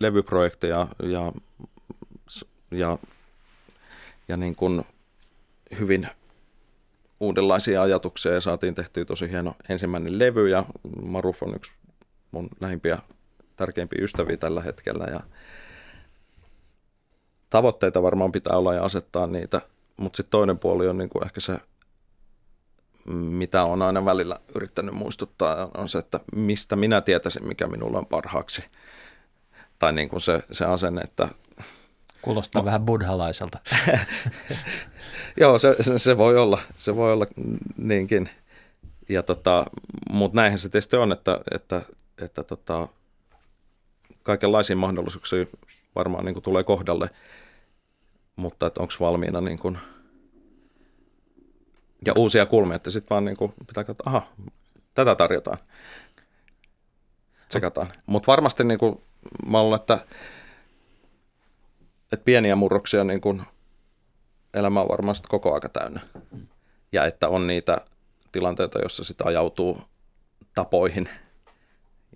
levyprojekti 0.00 0.68
ja, 0.68 0.86
ja, 1.02 1.32
ja, 2.70 2.98
ja 4.30 4.36
niin 4.36 4.56
kuin 4.56 4.84
hyvin 5.78 6.08
uudenlaisia 7.20 7.82
ajatuksia 7.82 8.32
ja 8.32 8.40
saatiin 8.40 8.74
tehtyä 8.74 9.04
tosi 9.04 9.30
hieno 9.30 9.54
ensimmäinen 9.68 10.18
levy 10.18 10.48
ja 10.48 10.64
Maruf 11.02 11.42
on 11.42 11.54
yksi 11.54 11.72
mun 12.30 12.48
lähimpiä 12.60 12.98
tärkeimpiä 13.56 14.04
ystäviä 14.04 14.36
tällä 14.36 14.62
hetkellä 14.62 15.04
ja 15.04 15.20
tavoitteita 17.50 18.02
varmaan 18.02 18.32
pitää 18.32 18.56
olla 18.56 18.74
ja 18.74 18.84
asettaa 18.84 19.26
niitä, 19.26 19.60
mutta 19.96 20.16
sitten 20.16 20.30
toinen 20.30 20.58
puoli 20.58 20.88
on 20.88 20.98
niin 20.98 21.10
kuin 21.10 21.24
ehkä 21.24 21.40
se, 21.40 21.56
mitä 23.14 23.64
on 23.64 23.82
aina 23.82 24.04
välillä 24.04 24.40
yrittänyt 24.54 24.94
muistuttaa, 24.94 25.70
on 25.76 25.88
se, 25.88 25.98
että 25.98 26.20
mistä 26.34 26.76
minä 26.76 27.00
tietäisin, 27.00 27.48
mikä 27.48 27.66
minulla 27.66 27.98
on 27.98 28.06
parhaaksi. 28.06 28.64
Tai 29.78 29.92
niin 29.92 30.08
kuin 30.08 30.20
se, 30.20 30.42
se 30.50 30.64
asenne, 30.64 31.00
että... 31.00 31.28
Kuulostaa 32.22 32.62
no, 32.62 32.66
vähän 32.66 32.82
buddhalaiselta. 32.82 33.58
Joo, 35.40 35.58
se, 35.58 35.76
se, 35.80 35.98
se, 35.98 36.18
voi 36.18 36.38
olla, 36.38 36.58
se 36.76 36.96
voi 36.96 37.12
olla 37.12 37.26
niinkin. 37.76 38.30
Ja 39.08 39.22
tota, 39.22 39.66
mutta 40.10 40.36
näinhän 40.36 40.58
se 40.58 40.68
tietysti 40.68 40.96
on, 40.96 41.12
että, 41.12 41.40
että, 41.54 41.82
että 42.18 42.42
tota, 42.42 42.88
kaikenlaisia 44.22 44.76
mahdollisuuksia 44.76 45.46
varmaan 45.94 46.24
niin 46.24 46.34
kuin 46.34 46.42
tulee 46.42 46.64
kohdalle, 46.64 47.10
mutta 48.36 48.66
että 48.66 48.80
onko 48.80 48.94
valmiina 49.00 49.40
niin 49.40 49.58
kuin, 49.58 49.78
ja 52.06 52.12
uusia 52.18 52.46
kulmia, 52.46 52.76
että 52.76 52.90
sitten 52.90 53.10
vaan 53.10 53.24
niin 53.24 53.36
kuin 53.36 53.54
pitää 53.66 53.84
katsoa, 53.84 54.04
aha, 54.06 54.26
tätä 54.94 55.14
tarjotaan. 55.14 55.58
Tsekataan. 57.48 57.92
Mutta 58.06 58.26
varmasti 58.26 58.64
niin 58.64 58.78
kuin, 58.78 59.02
mä 59.46 59.62
luulen, 59.62 59.80
että, 59.80 59.98
että 62.12 62.24
pieniä 62.24 62.56
murroksia 62.56 63.04
niin 63.04 63.20
kuin, 63.20 63.42
elämä 64.54 64.80
on 64.80 64.88
varmasti 64.88 65.28
koko 65.28 65.54
aika 65.54 65.68
täynnä. 65.68 66.00
Ja 66.92 67.06
että 67.06 67.28
on 67.28 67.46
niitä 67.46 67.80
tilanteita, 68.32 68.78
joissa 68.78 69.04
sitä 69.04 69.24
ajautuu 69.24 69.82
tapoihin 70.54 71.08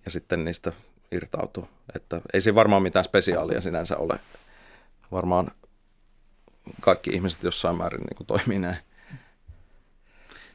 ja 0.05 0.11
sitten 0.11 0.45
niistä 0.45 0.73
irtautuu. 1.13 1.69
Että 1.95 2.21
ei 2.33 2.41
siinä 2.41 2.55
varmaan 2.55 2.83
mitään 2.83 3.05
spesiaalia 3.05 3.61
sinänsä 3.61 3.97
ole. 3.97 4.19
Varmaan 5.13 5.51
kaikki 6.81 7.11
ihmiset 7.11 7.43
jossain 7.43 7.77
määrin 7.77 8.01
niin 8.01 8.17
kuin 8.17 8.27
toimii 8.27 8.59
näin. 8.59 8.77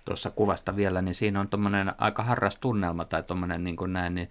Tuossa 0.10 0.32
kuvasta 0.32 0.76
vielä, 0.76 1.02
niin 1.02 1.16
siinä 1.16 1.40
on 1.40 1.48
tuommoinen 1.48 1.92
aika 1.98 2.24
harras 2.24 2.58
tunnelma 2.58 3.06
tai 3.06 3.24
tuommoinen 3.24 3.64
niin 3.64 3.76
kuin 3.76 3.94
näin, 3.94 4.16
niin 4.16 4.30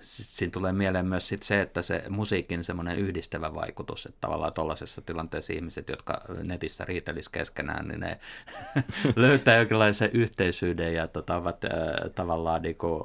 siinä 0.00 0.50
tulee 0.50 0.72
mieleen 0.72 1.06
myös 1.06 1.28
sit 1.28 1.42
se, 1.42 1.60
että 1.60 1.82
se 1.82 2.02
musiikin 2.08 2.64
semmoinen 2.64 2.98
yhdistävä 2.98 3.54
vaikutus, 3.54 4.06
että 4.06 4.18
tavallaan 4.20 4.52
tuollaisessa 4.52 5.02
tilanteessa 5.02 5.52
ihmiset, 5.52 5.88
jotka 5.88 6.20
netissä 6.42 6.84
riitelis 6.84 7.28
keskenään, 7.28 7.88
niin 7.88 8.00
ne 8.00 8.18
löytää 9.16 9.56
jonkinlaisen 9.56 10.10
yhteisyyden 10.12 10.94
ja 10.94 11.08
tota, 11.08 11.36
ovat 11.36 11.64
äh, 11.64 11.70
tavallaan 12.14 12.62
niin 12.62 12.76
kuin 12.76 13.02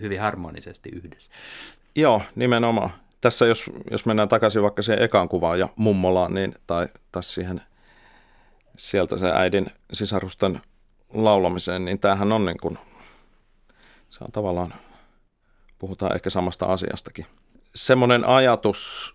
hyvin 0.00 0.20
harmonisesti 0.20 0.90
yhdessä. 0.94 1.32
Joo, 1.94 2.22
nimenomaan 2.34 2.90
tässä 3.20 3.46
jos, 3.46 3.70
jos 3.90 4.06
mennään 4.06 4.28
takaisin 4.28 4.62
vaikka 4.62 4.82
siihen 4.82 5.02
ekaan 5.02 5.28
kuvaan 5.28 5.58
ja 5.58 5.68
mummolaan, 5.76 6.34
niin, 6.34 6.54
tai, 6.66 6.88
tai 7.12 7.22
siihen 7.22 7.60
sieltä 8.76 9.18
se 9.18 9.26
äidin 9.34 9.66
sisarusten 9.92 10.60
laulamiseen, 11.14 11.84
niin 11.84 11.98
tämähän 11.98 12.32
on 12.32 12.44
niin 12.44 12.58
kuin, 12.62 12.78
se 14.10 14.24
on 14.24 14.32
tavallaan, 14.32 14.74
puhutaan 15.78 16.14
ehkä 16.14 16.30
samasta 16.30 16.66
asiastakin. 16.66 17.26
Semmoinen 17.74 18.28
ajatus, 18.28 19.14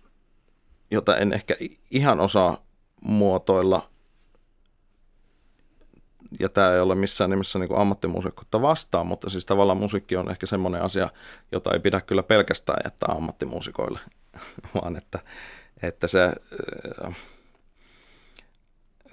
jota 0.90 1.16
en 1.16 1.32
ehkä 1.32 1.56
ihan 1.90 2.20
osaa 2.20 2.64
muotoilla, 3.04 3.92
ja 6.40 6.48
tämä 6.48 6.72
ei 6.72 6.80
ole 6.80 6.94
missään 6.94 7.30
nimessä 7.30 7.58
niin 7.58 7.76
ammattimuusikkoutta 7.76 8.62
vastaan, 8.62 9.06
mutta 9.06 9.30
siis 9.30 9.46
tavallaan 9.46 9.78
musiikki 9.78 10.16
on 10.16 10.30
ehkä 10.30 10.46
semmoinen 10.46 10.82
asia, 10.82 11.10
jota 11.52 11.72
ei 11.72 11.80
pidä 11.80 12.00
kyllä 12.00 12.22
pelkästään 12.22 12.80
jättää 12.84 13.14
ammattimuusikoille, 13.16 13.98
vaan 14.74 14.96
että, 14.96 15.18
että 15.82 16.06
se, 16.06 16.32
äh, 17.04 17.16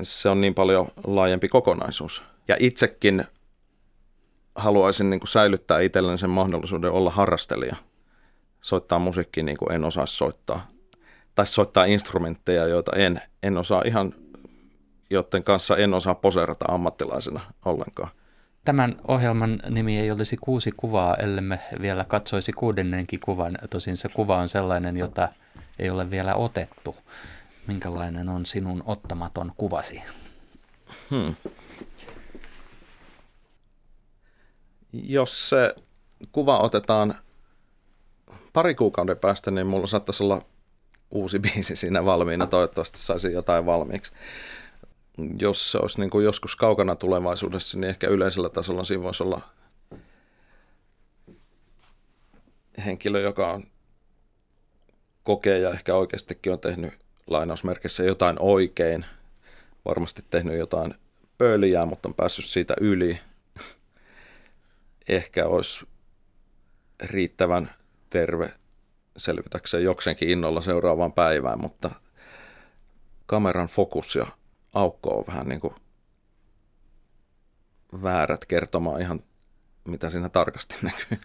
se 0.02 0.30
on 0.30 0.42
niin 0.42 0.56
paljon 0.56 0.88
laajempi 1.04 1.48
kokonaisuus. 1.48 2.24
Ja 2.50 2.56
itsekin 2.60 3.26
haluaisin 4.56 5.10
niin 5.10 5.20
kuin 5.20 5.28
säilyttää 5.28 5.80
itselleni 5.80 6.18
sen 6.18 6.30
mahdollisuuden 6.30 6.92
olla 6.92 7.12
harrastelija. 7.12 7.76
Soittaa 8.62 9.00
musiikkia 9.00 9.44
niin 9.44 9.58
kuin 9.58 9.72
en 9.72 9.84
osaa 9.84 10.06
soittaa. 10.06 10.68
Tai 11.36 11.48
soittaa 11.48 11.86
instrumentteja, 11.86 12.68
joita 12.68 12.92
en, 12.96 13.22
en 13.44 13.58
osaa 13.58 13.82
ihan 13.86 14.14
joiden 15.10 15.44
kanssa 15.44 15.78
en 15.78 15.94
osaa 15.94 16.16
poseerata 16.16 16.66
ammattilaisena 16.68 17.42
ollenkaan. 17.66 18.10
Tämän 18.66 18.96
ohjelman 19.08 19.60
nimi 19.70 20.00
ei 20.00 20.12
olisi 20.12 20.38
kuusi 20.38 20.72
kuvaa, 20.78 21.16
ellemme 21.16 21.60
vielä 21.82 22.04
katsoisi 22.04 22.52
kuudennenkin 22.52 23.20
kuvan. 23.20 23.58
Tosin 23.70 23.98
se 23.98 24.10
kuva 24.10 24.38
on 24.38 24.50
sellainen, 24.50 24.98
jota 24.98 25.30
ei 25.80 25.90
ole 25.90 26.12
vielä 26.12 26.36
otettu. 26.36 26.96
Minkälainen 27.68 28.30
on 28.30 28.46
sinun 28.46 28.84
ottamaton 28.86 29.52
kuvasi? 29.58 30.02
Hmm. 31.10 31.36
Jos 34.94 35.50
se 35.50 35.76
kuva 36.32 36.60
otetaan 36.60 37.16
pari 38.54 38.76
kuukauden 38.76 39.18
päästä, 39.18 39.52
niin 39.52 39.68
mulla 39.68 39.88
saattaisi 39.88 40.24
olla 40.24 40.42
uusi 41.12 41.40
biisi 41.54 41.76
siinä 41.76 42.06
valmiina. 42.06 42.48
Toivottavasti 42.48 43.00
saisin 43.00 43.34
jotain 43.34 43.66
valmiiksi 43.66 44.12
jos 45.40 45.72
se 45.72 45.78
olisi 45.78 46.00
niin 46.00 46.10
kuin 46.10 46.26
joskus 46.26 46.56
kaukana 46.56 46.96
tulevaisuudessa, 46.96 47.78
niin 47.78 47.90
ehkä 47.90 48.08
yleisellä 48.08 48.50
tasolla 48.50 48.84
siinä 48.84 49.04
voisi 49.04 49.24
olla 49.24 49.42
henkilö, 52.86 53.22
joka 53.22 53.52
on 53.52 53.64
kokee 55.24 55.60
ja 55.60 55.72
ehkä 55.72 55.96
oikeastikin 55.96 56.54
on 56.54 56.60
tehnyt 56.60 56.94
lainausmerkissä 57.28 58.04
jotain 58.04 58.38
oikein, 58.40 59.06
varmasti 59.86 60.24
tehnyt 60.30 60.58
jotain 60.58 60.96
pöliä, 61.38 61.86
mutta 61.86 62.10
on 62.10 62.16
päässyt 62.16 62.46
siitä 62.46 62.74
yli. 62.82 63.20
Ehkä 65.10 65.46
olisi 65.46 65.88
riittävän 67.04 67.76
terve 68.10 68.54
selvitäkseen 69.18 69.84
jokseenkin 69.84 70.30
innolla 70.30 70.62
seuraavaan 70.62 71.14
päivään, 71.14 71.62
mutta 71.62 71.92
kameran 73.26 73.68
fokus 73.68 74.16
ja 74.16 74.28
aukko 74.74 75.10
on 75.18 75.24
vähän 75.28 75.48
niin 75.48 75.60
kuin 75.60 75.76
väärät 78.04 78.46
kertomaan 78.46 79.02
ihan 79.02 79.24
mitä 79.84 80.10
siinä 80.10 80.30
tarkasti 80.30 80.76
näkyy. 80.82 81.18